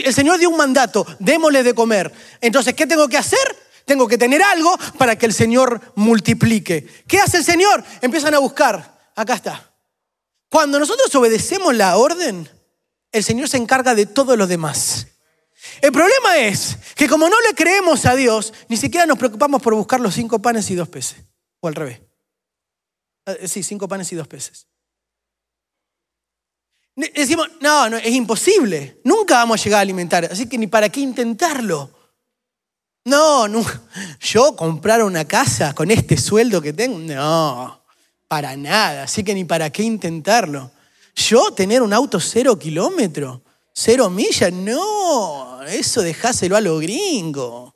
el 0.04 0.12
Señor 0.16 0.40
dio 0.40 0.50
un 0.50 0.58
mandato, 0.58 1.06
démosle 1.20 1.62
de 1.62 1.76
comer. 1.76 2.12
Entonces, 2.42 2.74
¿qué 2.74 2.88
tengo 2.88 3.08
que 3.08 3.20
hacer? 3.20 3.38
Tengo 3.86 4.08
que 4.08 4.18
tener 4.18 4.42
algo 4.42 4.76
para 4.98 5.16
que 5.16 5.28
el 5.28 5.34
Señor 5.36 5.80
multiplique. 5.94 6.88
¿Qué 7.08 7.20
hace 7.20 7.38
el 7.38 7.44
Señor? 7.44 7.84
Empiezan 8.02 8.34
a 8.34 8.40
buscar. 8.40 9.12
Acá 9.16 9.36
está. 9.36 9.72
Cuando 10.50 10.80
nosotros 10.80 11.14
obedecemos 11.14 11.76
la 11.76 11.96
orden, 11.96 12.50
el 13.12 13.24
Señor 13.24 13.48
se 13.48 13.58
encarga 13.58 13.94
de 13.94 14.08
todo 14.08 14.36
lo 14.36 14.48
demás. 14.48 15.06
El 15.82 15.92
problema 15.92 16.40
es 16.40 16.78
que 16.96 17.08
como 17.08 17.30
no 17.30 17.40
le 17.42 17.54
creemos 17.54 18.08
a 18.08 18.16
Dios, 18.16 18.56
ni 18.70 18.78
siquiera 18.78 19.06
nos 19.06 19.20
preocupamos 19.20 19.62
por 19.62 19.76
buscar 19.76 20.00
los 20.00 20.16
cinco 20.16 20.42
panes 20.42 20.72
y 20.72 20.74
dos 20.74 20.90
peces. 20.90 21.18
O 21.60 21.68
al 21.68 21.76
revés. 21.76 22.00
Eh, 23.26 23.48
sí, 23.48 23.64
cinco 23.64 23.88
panes 23.88 24.12
y 24.12 24.16
dos 24.16 24.28
peces. 24.28 24.68
Decimos, 26.96 27.50
no, 27.60 27.90
no, 27.90 27.98
es 27.98 28.14
imposible. 28.14 29.02
Nunca 29.04 29.36
vamos 29.36 29.60
a 29.60 29.64
llegar 29.64 29.80
a 29.80 29.82
alimentar, 29.82 30.26
así 30.26 30.48
que 30.48 30.58
ni 30.58 30.68
para 30.68 30.90
qué 30.90 31.00
intentarlo. 31.00 31.90
No, 33.06 33.48
no, 33.48 33.66
yo 34.20 34.56
comprar 34.56 35.04
una 35.04 35.26
casa 35.26 35.74
con 35.74 35.92
este 35.92 36.18
sueldo 36.18 36.62
que 36.62 36.72
tengo, 36.72 37.00
no, 37.00 37.84
para 38.28 38.56
nada, 38.56 39.04
así 39.04 39.24
que 39.24 39.34
ni 39.34 39.44
para 39.44 39.70
qué 39.72 39.84
intentarlo. 39.84 40.72
Yo 41.16 41.52
tener 41.52 41.82
un 41.82 41.94
auto 41.94 42.20
cero 42.20 42.58
kilómetro, 42.58 43.42
cero 43.74 44.10
millas, 44.10 44.54
no, 44.54 45.64
eso 45.64 46.02
dejáselo 46.02 46.56
a 46.56 46.62
lo 46.62 46.78
gringo. 46.78 47.76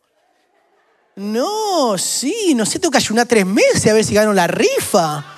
No, 1.15 1.97
sí, 1.97 2.53
no 2.55 2.65
sé, 2.65 2.77
tengo 2.77 2.91
que 2.91 2.97
ayunar 2.97 3.25
tres 3.25 3.45
meses 3.45 3.87
a 3.87 3.93
ver 3.93 4.05
si 4.05 4.13
gano 4.13 4.33
la 4.33 4.45
rifa. 4.45 5.36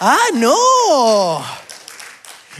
Ah, 0.00 0.28
no. 0.34 1.44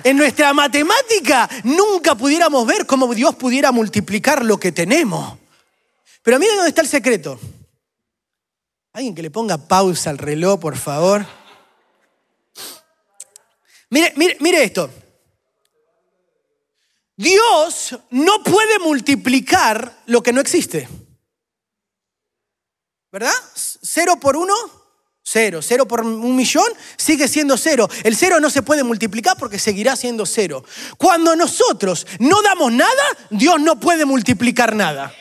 En 0.05 0.17
nuestra 0.17 0.53
matemática 0.53 1.49
nunca 1.65 2.15
pudiéramos 2.15 2.67
ver 2.67 2.87
cómo 2.87 3.13
Dios 3.15 3.35
pudiera 3.35 3.73
multiplicar 3.73 4.45
lo 4.45 4.59
que 4.59 4.73
tenemos. 4.73 5.39
Pero 6.23 6.39
miren 6.39 6.57
dónde 6.57 6.71
está 6.71 6.83
el 6.83 6.89
secreto. 6.89 7.39
Alguien 8.93 9.15
que 9.15 9.23
le 9.23 9.31
ponga 9.31 9.59
pausa 9.59 10.11
al 10.11 10.19
reloj, 10.19 10.59
por 10.59 10.77
favor. 10.77 11.27
Mire, 13.91 14.13
mire, 14.17 14.37
mire 14.41 14.65
esto. 14.65 14.91
Dios 17.17 17.99
no 18.11 18.43
puede 18.43 18.79
multiplicar 18.79 20.03
lo 20.07 20.23
que 20.23 20.33
no 20.33 20.41
existe. 20.41 20.89
¿Verdad? 23.11 23.33
Cero 23.55 24.17
por 24.21 24.37
uno, 24.37 24.55
Cero. 25.29 25.61
Cero 25.61 25.89
por 25.89 26.03
un 26.03 26.37
millón 26.37 26.69
sigue 26.97 27.27
siendo 27.27 27.57
cero. 27.57 27.89
El 28.05 28.15
cero 28.15 28.39
no 28.39 28.49
se 28.49 28.63
puede 28.63 28.85
multiplicar 28.85 29.37
porque 29.37 29.59
seguirá 29.59 29.97
siendo 29.97 30.25
cero. 30.25 30.65
Cuando 30.99 31.35
nosotros 31.35 32.07
no 32.21 32.43
damos 32.43 32.71
nada, 32.71 33.03
Dios 33.31 33.61
no 33.61 33.81
puede 33.81 34.05
multiplicar 34.05 34.77
nada. 34.77 35.13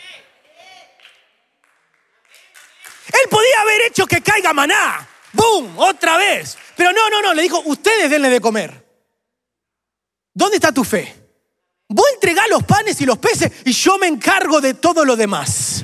Él 3.08 3.30
podía 3.32 3.62
haber 3.62 3.82
hecho 3.88 4.06
que 4.06 4.22
caiga 4.22 4.54
maná. 4.54 5.10
¡Bum! 5.34 5.76
Otra 5.80 6.18
vez. 6.18 6.56
Pero 6.78 6.92
no, 6.94 7.10
no, 7.10 7.24
no. 7.24 7.34
Le 7.34 7.42
dijo, 7.42 7.64
ustedes 7.66 8.08
denle 8.08 8.30
de 8.30 8.40
comer. 8.40 8.86
¿Dónde 10.36 10.58
está 10.58 10.72
tu 10.72 10.84
fe? 10.84 11.16
Voy 11.90 12.12
a 12.12 12.14
entregar 12.14 12.48
los 12.48 12.64
panes 12.64 13.02
y 13.02 13.08
los 13.08 13.18
peces 13.18 13.52
y 13.66 13.72
yo 13.72 13.98
me 13.98 14.06
encargo 14.06 14.62
de 14.62 14.76
todo 14.76 15.04
lo 15.04 15.16
demás. 15.16 15.75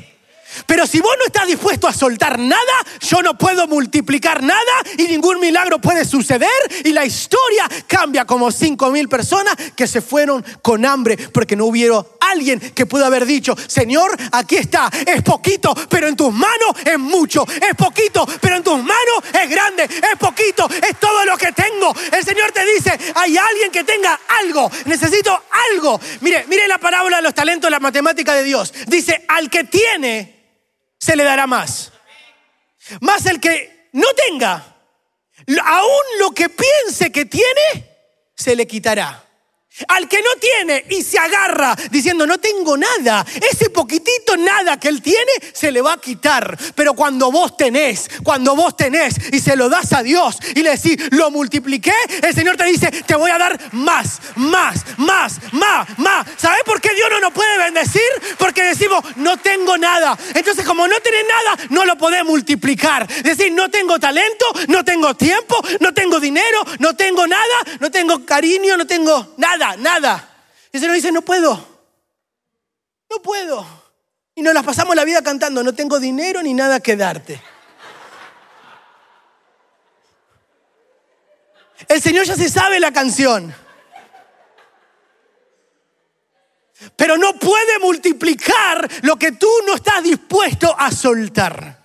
Pero 0.66 0.88
si 0.88 1.00
vos 1.00 1.14
no 1.20 1.26
estás 1.26 1.48
dispuesto 1.48 1.88
a 1.88 1.94
soltar 1.94 2.40
nada, 2.40 2.62
yo 3.00 3.22
no 3.22 3.38
puedo 3.38 3.68
multiplicar 3.68 4.44
nada 4.44 4.62
y 4.98 5.04
ningún 5.04 5.40
milagro 5.40 5.80
puede 5.80 6.06
suceder 6.06 6.50
y 6.84 6.92
la 6.92 7.06
historia 7.06 7.70
cambia 7.88 8.26
como 8.26 8.52
cinco 8.52 8.92
mil 8.92 9.10
personas 9.10 9.56
que 9.76 9.88
se 9.88 10.02
fueron 10.02 10.44
con 10.62 10.86
hambre 10.86 11.18
porque 11.18 11.56
no 11.56 11.66
hubieron 11.66 12.06
alguien 12.20 12.60
que 12.60 12.86
pudo 12.86 13.06
haber 13.06 13.26
dicho, 13.26 13.56
Señor, 13.68 14.16
aquí 14.32 14.58
está, 14.58 14.90
es 15.06 15.22
poquito, 15.22 15.76
pero 15.90 16.08
en 16.08 16.16
tus 16.16 16.32
manos 16.32 16.76
es 16.86 16.98
mucho, 16.98 17.46
es 17.48 17.76
poquito, 17.76 18.26
pero 18.40 18.56
en 18.56 18.64
tus 18.64 18.78
manos 18.78 19.24
es 19.42 19.50
grande, 19.50 19.84
es 19.84 20.18
poquito, 20.20 20.68
es 20.70 21.00
todo 21.00 21.26
lo 21.26 21.38
que 21.38 21.52
tengo. 21.52 21.94
El 22.12 22.24
Señor 22.24 22.52
te 22.52 22.66
dice, 22.66 22.98
hay 23.16 23.38
alguien 23.38 23.72
que 23.72 23.84
tenga 23.84 24.20
algo, 24.42 24.72
necesito 24.86 25.44
algo. 25.72 26.00
Mire, 26.22 26.46
mire 26.48 26.68
la 26.68 26.78
parábola 26.78 27.18
de 27.18 27.24
los 27.24 27.34
talentos, 27.34 27.70
la 27.70 27.80
matemática 27.80 28.34
de 28.34 28.44
Dios. 28.44 28.74
Dice, 28.88 29.26
al 29.28 29.50
que 29.50 29.64
tiene, 29.66 30.41
se 31.02 31.16
le 31.16 31.24
dará 31.24 31.48
más. 31.48 31.92
Más 33.02 33.26
el 33.26 33.40
que 33.40 33.90
no 33.92 34.08
tenga, 34.14 34.78
aún 35.66 36.04
lo 36.20 36.32
que 36.32 36.48
piense 36.48 37.12
que 37.12 37.26
tiene, 37.26 37.90
se 38.36 38.56
le 38.56 38.68
quitará. 38.68 39.28
Al 39.88 40.10
que 40.10 40.18
no 40.18 40.30
tiene 40.38 40.86
y 40.90 41.02
se 41.02 41.18
agarra 41.18 41.74
diciendo 41.92 42.28
no 42.28 42.40
tengo 42.40 42.76
nada, 42.76 43.26
ese 43.50 43.70
poquitito 43.70 44.36
nada 44.36 44.78
que 44.78 44.90
él 44.90 45.02
tiene 45.02 45.32
se 45.54 45.72
le 45.72 45.82
va 45.82 45.94
a 45.94 45.98
quitar. 45.98 46.58
Pero 46.76 46.94
cuando 46.94 47.32
vos 47.32 47.56
tenés, 47.56 48.10
cuando 48.22 48.54
vos 48.54 48.76
tenés 48.76 49.16
y 49.32 49.40
se 49.40 49.56
lo 49.56 49.70
das 49.70 49.94
a 49.94 50.04
Dios 50.04 50.38
y 50.56 50.62
le 50.62 50.72
decís 50.72 50.98
lo 51.12 51.32
multipliqué, 51.32 51.94
el 52.22 52.34
Señor 52.36 52.58
te 52.58 52.66
dice 52.66 52.92
te 52.92 53.16
voy 53.16 53.32
a 53.32 53.38
dar 53.38 53.58
más, 53.72 54.20
más, 54.36 54.84
más, 54.98 55.40
más, 55.54 55.88
más. 55.98 56.28
¿Sabes 56.36 56.64
por 56.66 56.82
qué 56.82 56.94
Dios 56.94 57.10
no 57.10 57.22
nos 57.22 57.32
puede 57.32 57.58
bendecir? 57.58 58.02
Porque 58.38 58.64
decimos 58.64 59.02
no 59.16 59.38
tengo 59.38 59.78
nada. 59.78 60.18
Entonces 60.34 60.66
como 60.66 60.86
no 60.86 61.00
tenés 61.00 61.26
nada, 61.28 61.68
no 61.70 61.86
lo 61.86 61.98
podés 61.98 62.26
multiplicar. 62.26 63.08
Decir 63.24 63.54
no 63.54 63.72
tengo 63.72 63.98
talento, 64.00 64.46
no 64.68 64.84
tengo 64.84 65.16
tiempo, 65.16 65.64
no 65.80 65.94
tengo 65.94 66.20
dinero, 66.20 66.66
no 66.80 66.94
tengo 66.94 67.26
nada, 67.26 67.56
no 67.80 67.90
tengo 67.90 68.26
cariño, 68.26 68.76
no 68.76 68.86
tengo 68.86 69.34
nada 69.38 69.61
nada, 69.78 70.28
Y 70.72 70.78
el 70.78 70.82
Señor 70.82 70.96
dice, 70.96 71.12
no 71.12 71.22
puedo, 71.22 71.52
no 73.10 73.22
puedo. 73.22 73.66
Y 74.36 74.42
nos 74.42 74.54
las 74.54 74.64
pasamos 74.64 74.96
la 74.96 75.04
vida 75.04 75.22
cantando, 75.22 75.64
no 75.64 75.74
tengo 75.74 76.00
dinero 76.00 76.42
ni 76.42 76.54
nada 76.54 76.80
que 76.80 76.96
darte. 76.96 77.42
El 81.88 82.02
Señor 82.02 82.26
ya 82.26 82.36
se 82.36 82.50
sabe 82.50 82.80
la 82.80 82.92
canción. 82.92 83.54
Pero 86.96 87.18
no 87.18 87.34
puede 87.34 87.80
multiplicar 87.80 88.90
lo 89.04 89.18
que 89.18 89.34
tú 89.34 89.50
no 89.68 89.76
estás 89.76 90.04
dispuesto 90.04 90.74
a 90.78 90.92
soltar. 90.92 91.81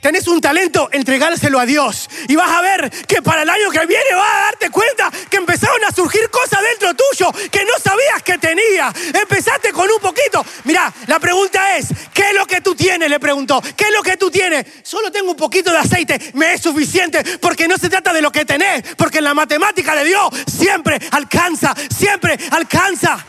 Tenés 0.00 0.28
un 0.28 0.40
talento, 0.40 0.88
entregárselo 0.92 1.58
a 1.58 1.66
Dios. 1.66 2.08
Y 2.28 2.36
vas 2.36 2.50
a 2.50 2.60
ver 2.60 2.90
que 3.06 3.22
para 3.22 3.42
el 3.42 3.50
año 3.50 3.70
que 3.70 3.84
viene 3.86 4.14
vas 4.14 4.30
a 4.30 4.40
darte 4.44 4.70
cuenta 4.70 5.10
que 5.30 5.36
empezaron 5.38 5.82
a 5.84 5.90
surgir 5.90 6.28
cosas 6.30 6.60
dentro 6.62 6.94
tuyo 6.94 7.32
que 7.50 7.64
no 7.64 7.72
sabías 7.82 8.22
que 8.22 8.38
tenía. 8.38 8.92
Empezaste 9.20 9.72
con 9.72 9.90
un 9.90 9.98
poquito. 10.00 10.44
Mira, 10.64 10.92
la 11.06 11.18
pregunta 11.18 11.76
es, 11.76 11.88
¿qué 12.12 12.30
es 12.30 12.34
lo 12.34 12.46
que 12.46 12.60
tú 12.60 12.74
tienes? 12.74 13.10
Le 13.10 13.18
preguntó, 13.18 13.60
¿qué 13.76 13.84
es 13.84 13.92
lo 13.92 14.02
que 14.02 14.16
tú 14.16 14.30
tienes? 14.30 14.66
Solo 14.82 15.10
tengo 15.10 15.30
un 15.30 15.36
poquito 15.36 15.72
de 15.72 15.78
aceite, 15.78 16.20
me 16.34 16.52
es 16.52 16.62
suficiente 16.62 17.24
porque 17.40 17.66
no 17.66 17.76
se 17.76 17.88
trata 17.88 18.12
de 18.12 18.22
lo 18.22 18.30
que 18.30 18.44
tenés, 18.44 18.82
porque 18.96 19.18
en 19.18 19.24
la 19.24 19.34
matemática 19.34 19.94
de 19.96 20.04
Dios 20.04 20.28
siempre 20.46 20.98
alcanza, 21.10 21.74
siempre 21.96 22.38
alcanza. 22.50 23.24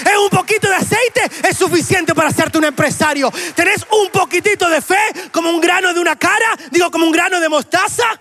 Es 0.00 0.18
un 0.18 0.30
poquito 0.30 0.68
de 0.68 0.74
aceite, 0.74 1.22
es 1.48 1.56
suficiente 1.56 2.14
para 2.14 2.28
hacerte 2.28 2.58
un 2.58 2.64
empresario. 2.64 3.32
Tenés 3.54 3.86
un 3.90 4.10
poquitito 4.10 4.68
de 4.68 4.82
fe, 4.82 4.98
como 5.32 5.50
un 5.50 5.60
grano 5.60 5.94
de 5.94 6.00
una 6.00 6.16
cara, 6.16 6.56
digo, 6.70 6.90
como 6.90 7.06
un 7.06 7.12
grano 7.12 7.40
de 7.40 7.48
mostaza. 7.48 8.20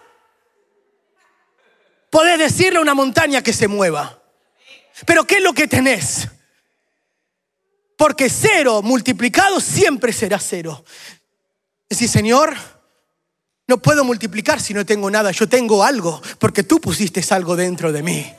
Podés 2.09 2.39
decirle 2.39 2.79
a 2.79 2.81
una 2.81 2.93
montaña 2.93 3.41
que 3.41 3.51
se 3.51 3.67
mueva. 3.67 4.21
Pero 5.05 5.25
¿qué 5.25 5.35
es 5.35 5.43
lo 5.43 5.53
que 5.53 5.67
tenés? 5.67 6.27
Porque 7.97 8.29
cero 8.29 8.81
multiplicado 8.81 9.59
siempre 9.59 10.13
será 10.13 10.39
cero. 10.39 10.85
Decir, 11.89 12.09
Señor, 12.09 12.55
no 13.67 13.77
puedo 13.77 14.03
multiplicar 14.03 14.61
si 14.61 14.73
no 14.73 14.85
tengo 14.85 15.09
nada. 15.09 15.31
Yo 15.31 15.49
tengo 15.49 15.83
algo, 15.83 16.21
porque 16.39 16.63
tú 16.63 16.79
pusiste 16.79 17.23
algo 17.33 17.55
dentro 17.55 17.91
de 17.91 18.03
mí. 18.03 18.33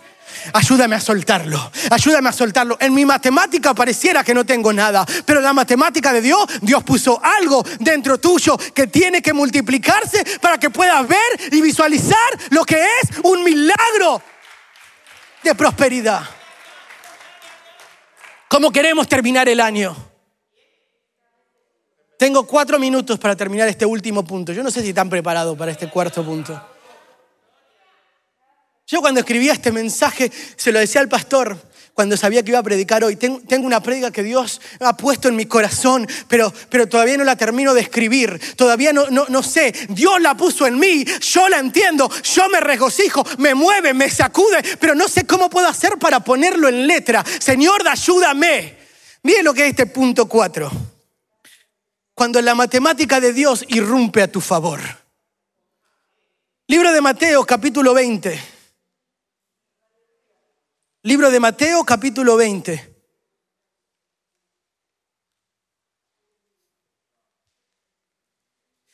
Ayúdame 0.52 0.96
a 0.96 1.00
soltarlo. 1.00 1.70
Ayúdame 1.90 2.28
a 2.28 2.32
soltarlo. 2.32 2.76
En 2.80 2.94
mi 2.94 3.04
matemática 3.04 3.74
pareciera 3.74 4.24
que 4.24 4.34
no 4.34 4.44
tengo 4.44 4.72
nada, 4.72 5.04
pero 5.24 5.40
la 5.40 5.52
matemática 5.52 6.12
de 6.12 6.20
Dios, 6.20 6.46
Dios 6.60 6.82
puso 6.84 7.20
algo 7.22 7.64
dentro 7.80 8.18
tuyo 8.18 8.56
que 8.74 8.86
tiene 8.86 9.22
que 9.22 9.32
multiplicarse 9.32 10.24
para 10.40 10.58
que 10.58 10.70
puedas 10.70 11.06
ver 11.06 11.52
y 11.52 11.60
visualizar 11.60 12.16
lo 12.50 12.64
que 12.64 12.76
es 12.76 13.18
un 13.22 13.42
milagro 13.44 14.22
de 15.42 15.54
prosperidad. 15.54 16.22
¿Cómo 18.48 18.70
queremos 18.70 19.08
terminar 19.08 19.48
el 19.48 19.60
año? 19.60 19.96
Tengo 22.18 22.46
cuatro 22.46 22.78
minutos 22.78 23.18
para 23.18 23.36
terminar 23.36 23.68
este 23.68 23.84
último 23.84 24.24
punto. 24.24 24.52
Yo 24.52 24.62
no 24.62 24.70
sé 24.70 24.82
si 24.82 24.88
están 24.88 25.10
preparados 25.10 25.56
para 25.58 25.72
este 25.72 25.90
cuarto 25.90 26.24
punto. 26.24 26.75
Yo 28.86 29.00
cuando 29.00 29.20
escribía 29.20 29.52
este 29.52 29.72
mensaje 29.72 30.30
se 30.56 30.70
lo 30.70 30.78
decía 30.78 31.00
al 31.00 31.08
pastor 31.08 31.58
cuando 31.96 32.14
sabía 32.14 32.42
que 32.42 32.50
iba 32.50 32.58
a 32.58 32.62
predicar 32.62 33.02
hoy. 33.02 33.16
Tengo, 33.16 33.66
una 33.66 33.82
predica 33.82 34.10
que 34.10 34.22
Dios 34.22 34.60
ha 34.80 34.94
puesto 34.98 35.28
en 35.28 35.34
mi 35.34 35.46
corazón, 35.46 36.06
pero, 36.28 36.52
pero 36.68 36.86
todavía 36.86 37.16
no 37.16 37.24
la 37.24 37.36
termino 37.36 37.72
de 37.72 37.80
escribir. 37.80 38.38
Todavía 38.54 38.92
no, 38.92 39.08
no, 39.08 39.24
no 39.30 39.42
sé. 39.42 39.72
Dios 39.88 40.20
la 40.20 40.36
puso 40.36 40.66
en 40.66 40.78
mí, 40.78 41.06
yo 41.22 41.48
la 41.48 41.58
entiendo, 41.58 42.10
yo 42.22 42.50
me 42.50 42.60
regocijo, 42.60 43.26
me 43.38 43.54
mueve, 43.54 43.94
me 43.94 44.10
sacude, 44.10 44.62
pero 44.78 44.94
no 44.94 45.08
sé 45.08 45.26
cómo 45.26 45.48
puedo 45.48 45.66
hacer 45.66 45.96
para 45.98 46.20
ponerlo 46.20 46.68
en 46.68 46.86
letra. 46.86 47.24
Señor, 47.40 47.88
ayúdame. 47.88 48.76
Miren 49.22 49.46
lo 49.46 49.54
que 49.54 49.62
es 49.62 49.70
este 49.70 49.86
punto 49.86 50.28
4. 50.28 50.70
Cuando 52.14 52.42
la 52.42 52.54
matemática 52.54 53.20
de 53.20 53.32
Dios 53.32 53.64
irrumpe 53.68 54.20
a 54.20 54.30
tu 54.30 54.42
favor. 54.42 54.80
Libro 56.66 56.92
de 56.92 57.00
Mateo, 57.00 57.46
capítulo 57.46 57.94
20. 57.94 58.55
Libro 61.06 61.30
de 61.30 61.38
Mateo 61.38 61.84
capítulo 61.84 62.36
20. 62.36 62.96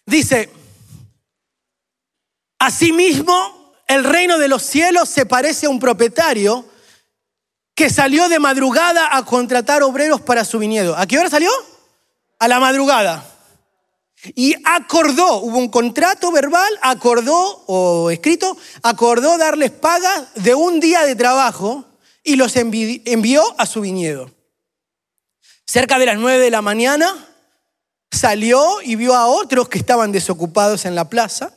Dice, 0.04 0.50
asimismo 2.58 3.72
el 3.86 4.04
reino 4.04 4.36
de 4.36 4.48
los 4.48 4.62
cielos 4.62 5.08
se 5.08 5.24
parece 5.24 5.64
a 5.64 5.70
un 5.70 5.80
propietario 5.80 6.66
que 7.74 7.88
salió 7.88 8.28
de 8.28 8.38
madrugada 8.38 9.16
a 9.16 9.24
contratar 9.24 9.82
obreros 9.82 10.20
para 10.20 10.44
su 10.44 10.58
viñedo. 10.58 10.94
¿A 10.94 11.06
qué 11.06 11.18
hora 11.18 11.30
salió? 11.30 11.50
A 12.38 12.46
la 12.46 12.60
madrugada. 12.60 13.24
Y 14.34 14.54
acordó, 14.66 15.38
hubo 15.38 15.56
un 15.56 15.70
contrato 15.70 16.30
verbal, 16.30 16.78
acordó 16.82 17.64
o 17.68 18.10
escrito, 18.10 18.54
acordó 18.82 19.38
darles 19.38 19.70
paga 19.70 20.28
de 20.34 20.54
un 20.54 20.78
día 20.78 21.06
de 21.06 21.16
trabajo 21.16 21.86
y 22.22 22.36
los 22.36 22.56
envió 22.56 23.42
a 23.58 23.66
su 23.66 23.80
viñedo. 23.80 24.30
Cerca 25.66 25.98
de 25.98 26.06
las 26.06 26.18
nueve 26.18 26.38
de 26.38 26.50
la 26.50 26.62
mañana 26.62 27.28
salió 28.10 28.82
y 28.82 28.96
vio 28.96 29.14
a 29.14 29.26
otros 29.26 29.68
que 29.68 29.78
estaban 29.78 30.12
desocupados 30.12 30.84
en 30.84 30.94
la 30.94 31.08
plaza 31.08 31.54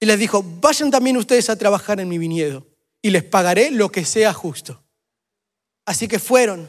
y 0.00 0.06
les 0.06 0.18
dijo, 0.18 0.44
vayan 0.60 0.90
también 0.90 1.16
ustedes 1.16 1.48
a 1.48 1.56
trabajar 1.56 2.00
en 2.00 2.08
mi 2.08 2.18
viñedo 2.18 2.66
y 3.02 3.10
les 3.10 3.24
pagaré 3.24 3.70
lo 3.70 3.90
que 3.90 4.04
sea 4.04 4.32
justo. 4.32 4.82
Así 5.86 6.08
que 6.08 6.18
fueron. 6.18 6.68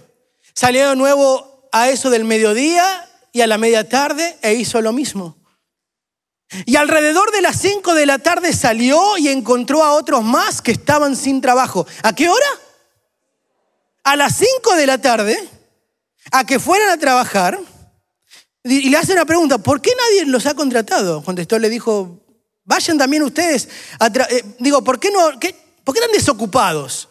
Salió 0.54 0.90
de 0.90 0.96
nuevo 0.96 1.68
a 1.72 1.90
eso 1.90 2.10
del 2.10 2.26
mediodía 2.26 3.10
y 3.34 3.42
a 3.42 3.48
la 3.48 3.58
media 3.58 3.90
tarde 3.90 4.38
e 4.42 4.54
hizo 4.54 4.82
lo 4.82 4.94
mismo. 4.94 5.36
Y 6.66 6.78
alrededor 6.78 7.32
de 7.32 7.42
las 7.42 7.60
cinco 7.60 7.94
de 7.94 8.06
la 8.06 8.20
tarde 8.20 8.54
salió 8.54 9.18
y 9.18 9.28
encontró 9.28 9.84
a 9.84 9.94
otros 9.94 10.24
más 10.24 10.62
que 10.62 10.72
estaban 10.72 11.16
sin 11.16 11.42
trabajo. 11.42 11.86
¿A 12.04 12.13
qué 12.16 12.30
hora? 12.30 12.48
A 14.08 14.15
las 14.15 14.38
5 14.38 14.76
de 14.78 14.88
la 14.88 15.00
tarde 15.00 15.38
a 16.32 16.45
que 16.45 16.60
fueran 16.60 16.89
a 16.89 16.97
trabajar 16.97 17.60
y 18.64 18.89
le 18.89 18.97
hacen 18.97 19.18
la 19.18 19.26
pregunta, 19.26 19.58
¿por 19.58 19.82
qué 19.82 19.91
nadie 19.97 20.32
los 20.32 20.45
ha 20.45 20.53
contratado? 20.53 21.22
Contestó, 21.24 21.60
le 21.60 21.70
dijo, 21.70 22.26
vayan 22.64 22.97
también 22.97 23.24
ustedes. 23.24 23.68
Eh, 24.30 24.43
digo, 24.60 24.82
¿por 24.82 24.99
qué, 24.99 25.12
no, 25.12 25.20
¿por 25.20 25.39
qué 25.39 25.55
están 25.99 26.12
desocupados? 26.14 27.10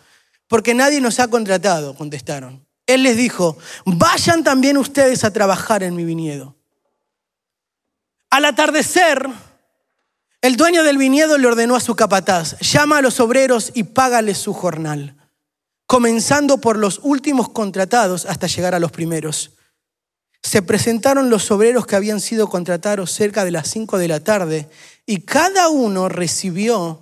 Porque 0.49 0.73
nadie 0.73 1.03
nos 1.03 1.21
ha 1.21 1.29
contratado, 1.29 1.95
contestaron. 1.95 2.67
Él 2.87 3.03
les 3.03 3.19
dijo, 3.19 3.59
vayan 3.85 4.43
también 4.43 4.79
ustedes 4.79 5.23
a 5.25 5.33
trabajar 5.33 5.83
en 5.83 5.97
mi 5.97 6.05
viñedo. 6.05 6.57
Al 8.31 8.47
atardecer, 8.47 9.29
el 10.41 10.57
dueño 10.57 10.83
del 10.83 10.97
viñedo 10.97 11.37
le 11.37 11.47
ordenó 11.47 11.77
a 11.77 11.81
su 11.81 11.95
capataz, 11.95 12.59
llama 12.61 12.99
a 12.99 13.03
los 13.03 13.21
obreros 13.21 13.71
y 13.75 13.83
págales 13.83 14.39
su 14.39 14.55
jornal 14.55 15.15
comenzando 15.87 16.59
por 16.59 16.79
los 16.79 17.01
últimos 17.03 17.49
contratados 17.49 18.27
hasta 18.27 18.47
llegar 18.47 18.75
a 18.75 18.81
los 18.81 18.93
primeros. 18.93 19.53
se 20.43 20.63
presentaron 20.63 21.29
los 21.29 21.51
obreros 21.51 21.87
que 21.87 21.97
habían 21.97 22.21
sido 22.21 22.49
contratados 22.49 23.11
cerca 23.11 23.45
de 23.45 23.51
las 23.51 23.69
5 23.69 23.99
de 23.99 24.07
la 24.07 24.21
tarde 24.21 24.69
y 25.05 25.23
cada 25.23 25.69
uno 25.69 26.09
recibió 26.09 27.01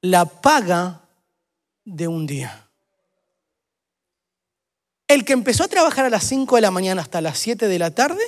la 0.00 0.24
paga 0.24 1.02
de 1.84 2.08
un 2.08 2.26
día. 2.26 2.68
El 5.06 5.24
que 5.24 5.34
empezó 5.34 5.64
a 5.64 5.68
trabajar 5.68 6.04
a 6.04 6.10
las 6.10 6.24
5 6.24 6.56
de 6.56 6.62
la 6.62 6.72
mañana 6.72 7.02
hasta 7.02 7.20
las 7.20 7.38
7 7.38 7.68
de 7.68 7.78
la 7.78 7.92
tarde, 7.92 8.22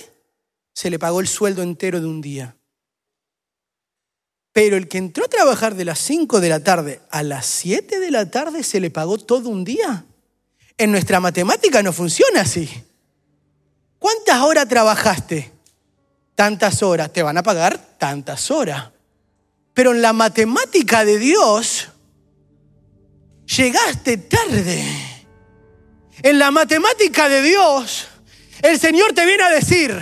se 0.73 0.91
le 0.91 0.99
pagó 0.99 1.21
el 1.21 1.29
sueldo 1.29 1.63
entero 1.63 2.01
de 2.01 2.07
un 2.07 2.21
día. 2.21 2.57
Pero 4.53 4.77
el 4.77 4.89
que 4.89 4.99
entró 4.99 5.25
a 5.25 5.29
trabajar 5.29 5.75
de 5.75 5.85
las 5.85 5.99
5 6.01 6.41
de 6.41 6.49
la 6.49 6.63
tarde 6.63 7.01
a 7.11 7.23
las 7.23 7.47
7 7.47 7.99
de 7.99 8.11
la 8.11 8.31
tarde, 8.31 8.63
se 8.63 8.81
le 8.81 8.91
pagó 8.91 9.19
todo 9.19 9.49
un 9.49 9.65
día. 9.65 10.05
En 10.77 10.91
nuestra 10.91 11.21
matemática 11.21 11.83
no 11.83 11.93
funciona 11.93 12.43
así. 12.43 12.69
¿Cuántas 13.99 14.41
horas 14.41 14.69
trabajaste? 14.69 15.53
Tantas 16.35 16.83
horas. 16.83 17.13
Te 17.13 17.23
van 17.23 17.39
a 17.39 17.43
pagar 17.43 17.79
tantas 17.99 18.51
horas. 18.51 18.91
Pero 19.75 19.93
en 19.93 20.03
la 20.03 20.13
matemática 20.13 21.05
de 21.05 21.19
Dios, 21.19 21.89
llegaste 23.57 24.19
tarde. 24.19 24.85
En 26.23 26.39
la 26.39 26.51
matemática 26.51 27.29
de 27.29 27.43
Dios, 27.43 28.09
el 28.61 28.79
Señor 28.79 29.15
te 29.15 29.25
viene 29.25 29.45
a 29.45 29.51
decir, 29.51 29.99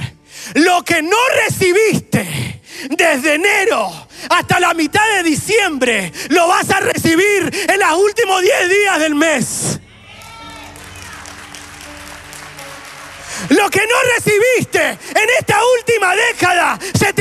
lo 0.54 0.84
que 0.84 1.02
no 1.02 1.16
recibiste 1.46 2.59
desde 2.88 3.34
enero 3.34 4.08
hasta 4.28 4.60
la 4.60 4.74
mitad 4.74 5.06
de 5.16 5.22
diciembre, 5.22 6.12
lo 6.28 6.48
vas 6.48 6.70
a 6.70 6.80
recibir 6.80 7.50
en 7.68 7.80
los 7.80 7.92
últimos 7.98 8.42
10 8.42 8.68
días 8.68 8.98
del 9.00 9.14
mes. 9.14 9.80
Lo 13.48 13.70
que 13.70 13.80
no 13.80 13.94
recibiste 14.16 14.80
en 14.80 15.28
esta 15.38 15.58
última 15.78 16.14
década, 16.14 16.78
se 16.98 17.12
te 17.12 17.19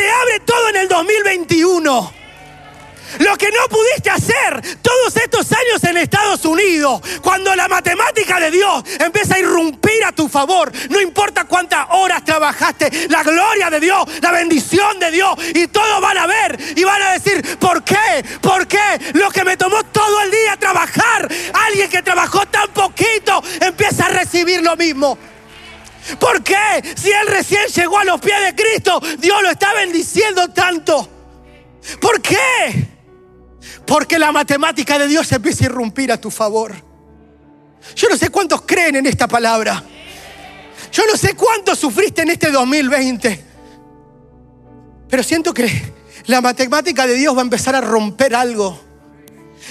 Lo 3.19 3.37
que 3.37 3.51
no 3.51 3.67
pudiste 3.69 4.09
hacer 4.09 4.61
todos 4.81 5.15
estos 5.17 5.51
años 5.51 5.83
en 5.83 5.97
Estados 5.97 6.45
Unidos, 6.45 7.01
cuando 7.21 7.53
la 7.53 7.67
matemática 7.67 8.39
de 8.39 8.49
Dios 8.49 8.83
empieza 8.99 9.35
a 9.35 9.39
irrumpir 9.39 10.05
a 10.05 10.13
tu 10.13 10.29
favor, 10.29 10.71
no 10.89 11.01
importa 11.01 11.43
cuántas 11.43 11.87
horas 11.91 12.23
trabajaste, 12.23 13.09
la 13.09 13.21
gloria 13.23 13.69
de 13.69 13.81
Dios, 13.81 14.05
la 14.21 14.31
bendición 14.31 14.99
de 14.99 15.11
Dios, 15.11 15.35
y 15.53 15.67
todos 15.67 16.01
van 16.01 16.17
a 16.17 16.27
ver 16.27 16.57
y 16.77 16.83
van 16.85 17.01
a 17.01 17.11
decir, 17.11 17.57
¿por 17.59 17.83
qué? 17.83 18.23
¿Por 18.41 18.67
qué? 18.67 18.99
Lo 19.13 19.29
que 19.31 19.43
me 19.43 19.57
tomó 19.57 19.83
todo 19.83 20.21
el 20.21 20.31
día 20.31 20.55
trabajar, 20.57 21.27
alguien 21.67 21.89
que 21.89 22.01
trabajó 22.01 22.45
tan 22.45 22.69
poquito 22.69 23.43
empieza 23.59 24.05
a 24.05 24.09
recibir 24.09 24.61
lo 24.61 24.77
mismo. 24.77 25.17
¿Por 26.17 26.41
qué? 26.41 26.55
Si 26.95 27.11
él 27.11 27.27
recién 27.27 27.67
llegó 27.67 27.99
a 27.99 28.05
los 28.05 28.21
pies 28.21 28.41
de 28.45 28.55
Cristo, 28.55 29.01
Dios 29.17 29.41
lo 29.41 29.49
está 29.49 29.73
bendiciendo 29.73 30.47
tanto. 30.49 31.07
¿Por 31.99 32.21
qué? 32.21 32.98
Porque 33.89 34.19
la 34.19 34.31
matemática 34.31 34.99
de 34.99 35.07
Dios 35.07 35.31
empieza 35.31 35.63
a 35.63 35.65
irrumpir 35.65 36.11
a 36.11 36.21
tu 36.21 36.29
favor. 36.29 36.75
Yo 37.95 38.07
no 38.07 38.15
sé 38.15 38.29
cuántos 38.29 38.61
creen 38.61 38.97
en 38.97 39.07
esta 39.07 39.27
palabra. 39.27 39.83
Yo 40.91 41.03
no 41.07 41.17
sé 41.17 41.33
cuánto 41.33 41.75
sufriste 41.75 42.21
en 42.21 42.29
este 42.29 42.51
2020. 42.51 43.45
Pero 45.09 45.23
siento 45.23 45.55
que 45.55 45.91
la 46.27 46.39
matemática 46.39 47.07
de 47.07 47.15
Dios 47.15 47.35
va 47.35 47.39
a 47.39 47.41
empezar 47.41 47.75
a 47.75 47.81
romper 47.81 48.35
algo. 48.35 48.79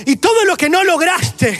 Y 0.05 0.17
todo 0.17 0.45
lo 0.47 0.57
que 0.57 0.69
no 0.69 0.83
lograste 0.83 1.57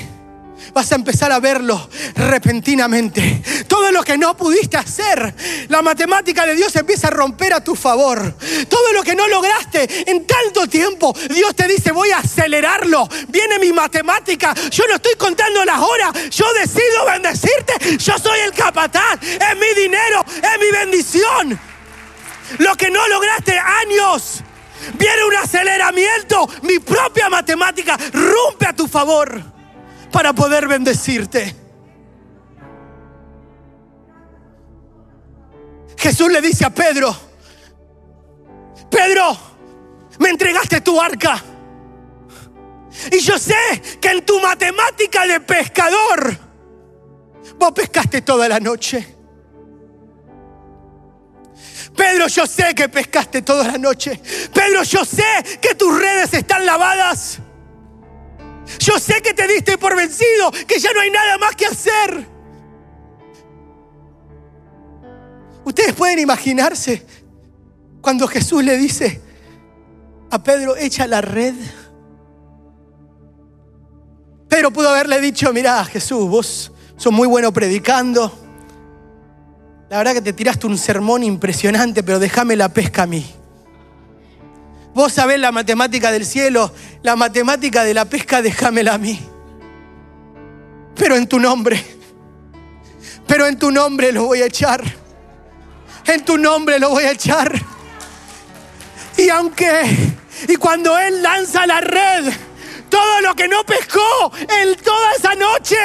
vas 0.73 0.93
a 0.93 0.95
empezar 0.95 1.33
a 1.33 1.41
verlo 1.41 1.89
repentinamente. 2.15 3.43
Todo 3.67 3.91
lo 3.93 4.03
que 4.03 4.19
no 4.19 4.37
pudiste 4.37 4.77
hacer, 4.77 5.35
la 5.69 5.83
matemática 5.83 6.47
de 6.47 6.55
Dios 6.55 6.75
empieza 6.77 7.09
a 7.09 7.11
romper 7.11 7.53
a 7.53 7.63
tu 7.63 7.75
favor. 7.75 8.35
Todo 8.69 8.93
lo 8.93 9.03
que 9.03 9.15
no 9.15 9.27
lograste 9.29 10.11
en 10.11 10.27
tanto 10.27 10.67
tiempo, 10.67 11.15
Dios 11.31 11.55
te 11.55 11.67
dice, 11.67 11.93
voy 11.93 12.11
a 12.11 12.19
acelerarlo. 12.19 13.09
Viene 13.29 13.59
mi 13.59 13.73
matemática, 13.73 14.55
yo 14.71 14.85
no 14.89 14.97
estoy 14.97 15.15
contando 15.17 15.65
las 15.65 15.81
horas, 15.81 16.31
yo 16.31 16.47
decido 16.55 17.07
bendecirte, 17.07 17.99
yo 17.99 18.19
soy 18.19 18.41
el 18.41 18.53
capataz, 18.53 19.19
es 19.23 19.57
mi 19.59 19.81
dinero, 19.81 20.25
es 20.27 20.61
mi 20.61 20.71
bendición. 20.71 21.61
Lo 22.59 22.75
que 22.77 22.91
no 22.91 23.07
lograste 23.09 23.59
años, 23.59 24.43
viene 24.95 25.25
un 25.25 25.37
aceleramiento, 25.37 26.49
mi 26.63 26.79
propia 26.79 27.29
matemática 27.29 27.99
rompe 28.13 28.67
a 28.67 28.73
tu 28.73 28.89
favor 28.89 29.58
para 30.11 30.33
poder 30.33 30.69
bendecirte. 30.69 31.55
Jesús 35.97 36.31
le 36.31 36.41
dice 36.41 36.65
a 36.65 36.71
Pedro, 36.71 37.15
Pedro, 38.91 39.37
me 40.19 40.31
entregaste 40.31 40.81
tu 40.81 41.01
arca. 41.01 41.43
Y 43.13 43.19
yo 43.19 43.39
sé 43.39 43.55
que 44.01 44.11
en 44.11 44.25
tu 44.25 44.41
matemática 44.41 45.27
de 45.27 45.41
pescador, 45.41 46.37
vos 47.59 47.73
pescaste 47.73 48.23
toda 48.23 48.49
la 48.49 48.61
noche. 48.61 49.17
Pedro, 51.97 52.29
yo 52.29 52.47
sé 52.47 52.75
que 52.75 52.89
pescaste 52.89 53.43
toda 53.43 53.65
la 53.65 53.79
noche. 53.79 54.21
Pedro, 54.55 54.85
yo 54.85 55.05
sé 55.05 55.25
que 55.61 55.75
tus 55.75 55.99
redes 55.99 56.33
están 56.33 56.65
lavadas. 56.65 57.41
Yo 58.79 58.99
sé 58.99 59.23
que 59.23 59.35
te 59.35 59.47
diste 59.49 59.79
por 59.79 59.97
vencido, 59.97 60.51
que 60.67 60.79
ya 60.79 60.93
no 60.93 61.01
hay 61.01 61.11
nada 61.11 61.39
más 61.39 61.57
que 61.57 61.67
hacer. 61.67 62.27
Ustedes 65.65 65.95
pueden 65.95 66.19
imaginarse 66.19 67.05
cuando 68.01 68.27
Jesús 68.27 68.65
le 68.65 68.77
dice 68.79 69.21
a 70.31 70.43
Pedro, 70.43 70.77
echa 70.77 71.07
la 71.07 71.21
red. 71.21 71.55
Pedro 74.49 74.73
pudo 74.73 74.89
haberle 74.89 75.21
dicho, 75.21 75.53
mira 75.53 75.85
Jesús, 75.85 76.29
vos 76.29 76.73
sos 76.97 77.13
muy 77.13 77.29
bueno 77.29 77.53
predicando. 77.53 78.33
La 79.91 79.99
verdad 79.99 80.15
que 80.15 80.23
te 80.23 80.33
tiraste 80.33 80.67
un 80.67 80.77
sermón 80.77 81.23
impresionante, 81.23 82.03
pero 82.03 82.19
déjame 82.19 82.57
la 82.57 82.69
pesca 82.71 83.03
a 83.03 83.07
mí. 83.07 83.27
Vos 84.99 85.13
sabés 85.13 85.39
la 85.39 85.53
matemática 85.53 86.11
del 86.11 86.27
cielo, 86.27 86.73
la 87.05 87.15
matemática 87.15 87.85
de 87.85 87.95
la 87.95 88.07
pesca, 88.07 88.43
déjamela 88.43 88.95
a 88.95 88.99
mí. 88.99 89.17
Pero 90.97 91.15
en 91.15 91.29
tu 91.29 91.39
nombre, 91.39 91.81
pero 93.25 93.47
en 93.47 93.57
tu 93.57 93.71
nombre 93.71 94.11
lo 94.11 94.25
voy 94.25 94.43
a 94.43 94.47
echar. 94.47 94.83
En 96.05 96.25
tu 96.25 96.37
nombre 96.37 96.81
lo 96.81 96.91
voy 96.91 97.05
a 97.05 97.13
echar. 97.13 97.53
Y 99.17 99.29
aunque, 99.29 100.17
y 100.49 100.57
cuando 100.57 100.99
Él 100.99 101.23
lanza 101.23 101.65
la 101.65 101.81
red, 101.81 102.33
todo 102.99 103.21
lo 103.21 103.35
que 103.37 103.47
no 103.47 103.65
pescó 103.65 104.33
en 104.49 104.75
toda 104.77 105.13
esa 105.13 105.35
noche, 105.37 105.77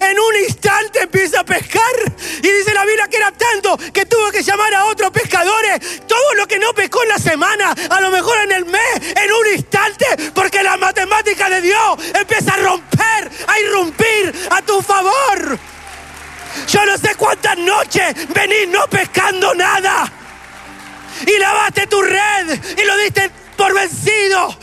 en 0.00 0.18
un 0.18 0.36
instante 0.36 1.02
empieza 1.02 1.40
a 1.40 1.44
pescar. 1.44 1.94
Y 2.38 2.48
dice 2.48 2.72
la 2.72 2.86
Biblia 2.86 3.08
que 3.08 3.18
era 3.18 3.30
tanto 3.30 3.76
que 3.92 4.06
tuvo 4.06 4.30
que 4.30 4.42
llamar 4.42 4.72
a 4.74 4.86
otros 4.86 5.10
pescadores. 5.10 6.06
Todo 6.06 6.34
lo 6.34 6.46
que 6.46 6.58
no 6.58 6.72
pescó 6.72 7.02
en 7.02 7.10
la 7.10 7.18
semana, 7.18 7.74
a 7.90 8.00
lo 8.00 8.10
mejor 8.10 8.38
en 8.38 8.52
el 8.52 8.64
mes, 8.64 8.94
en 9.00 9.32
un 9.32 9.54
instante, 9.54 10.06
porque 10.34 10.62
la 10.62 10.78
matemática 10.78 11.50
de 11.50 11.60
Dios 11.60 11.98
empieza 12.18 12.54
a 12.54 12.56
romper, 12.56 13.30
a 13.46 13.60
irrumpir 13.60 14.48
a 14.50 14.62
tu 14.62 14.80
favor. 14.80 15.58
Yo 16.68 16.86
no 16.86 16.96
sé 16.96 17.14
cuántas 17.16 17.58
noches 17.58 18.14
venís 18.32 18.68
no 18.68 18.86
pescando 18.86 19.54
nada. 19.54 20.10
Y 21.26 21.38
lavaste 21.38 21.86
tu 21.86 22.00
red 22.00 22.58
y 22.78 22.84
lo 22.84 22.96
diste 22.96 23.30
por 23.58 23.74
vencido. 23.74 24.56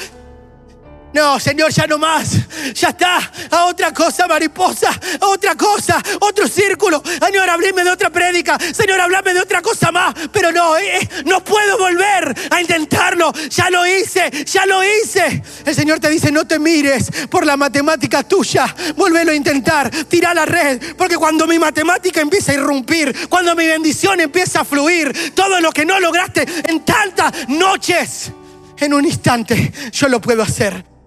No, 1.12 1.40
Señor, 1.40 1.72
ya 1.72 1.88
no 1.88 1.98
más. 1.98 2.32
Ya 2.74 2.90
está. 2.90 3.32
A 3.50 3.66
otra 3.66 3.92
cosa, 3.92 4.28
mariposa. 4.28 4.90
A 5.20 5.28
otra 5.28 5.56
cosa. 5.56 6.02
Otro 6.20 6.48
círculo. 6.48 7.02
Señor, 7.04 7.50
háblame 7.50 7.84
de 7.84 7.90
otra 7.90 8.10
prédica. 8.10 8.58
Señor, 8.60 9.02
háblame 9.02 9.34
de 9.34 9.42
otra 9.42 9.62
cosa 9.62 9.92
más. 9.92 10.14
Pero 10.32 10.52
no, 10.52 10.78
eh, 10.78 11.00
eh, 11.00 11.10
no 11.26 11.44
puedo 11.44 11.78
volver 11.78 12.36
a 12.52 12.62
intentarlo. 12.62 13.34
Ya 13.50 13.70
lo 13.72 13.86
hice. 13.88 14.30
Ya 14.46 14.66
lo 14.68 14.84
hice. 14.84 15.42
El 15.66 15.76
Señor 15.76 16.00
te 16.00 16.10
dice, 16.10 16.32
no 16.32 16.46
te 16.46 16.60
mires 16.60 17.10
por 17.30 17.46
la 17.46 17.58
matemática 17.58 18.22
tuya. 18.24 18.74
Vuélvelo 18.96 19.32
a 19.32 19.36
intentar. 19.36 19.90
Tira 19.90 20.34
la 20.36 20.46
red. 20.46 20.96
Porque 20.96 21.18
cuando 21.18 21.48
mi 21.48 21.58
matemática 21.58 22.22
empieza 22.22 22.52
a 22.52 22.56
irrumpir, 22.56 23.28
cuando 23.30 23.56
mi 23.56 23.66
bendición 23.66 24.20
empieza 24.20 24.62
a 24.62 24.66
fluir, 24.66 25.34
todo 25.34 25.60
lo 25.60 25.72
que 25.72 25.86
no 25.86 26.00
lograste 26.00 26.46
en 26.68 26.86
tantas 26.86 27.50
noches, 27.50 28.32
en 28.78 28.94
un 28.94 29.06
instante, 29.06 29.74
yo 29.92 30.08
lo 30.08 30.22
puedo 30.22 30.44
hacer. 30.44 30.99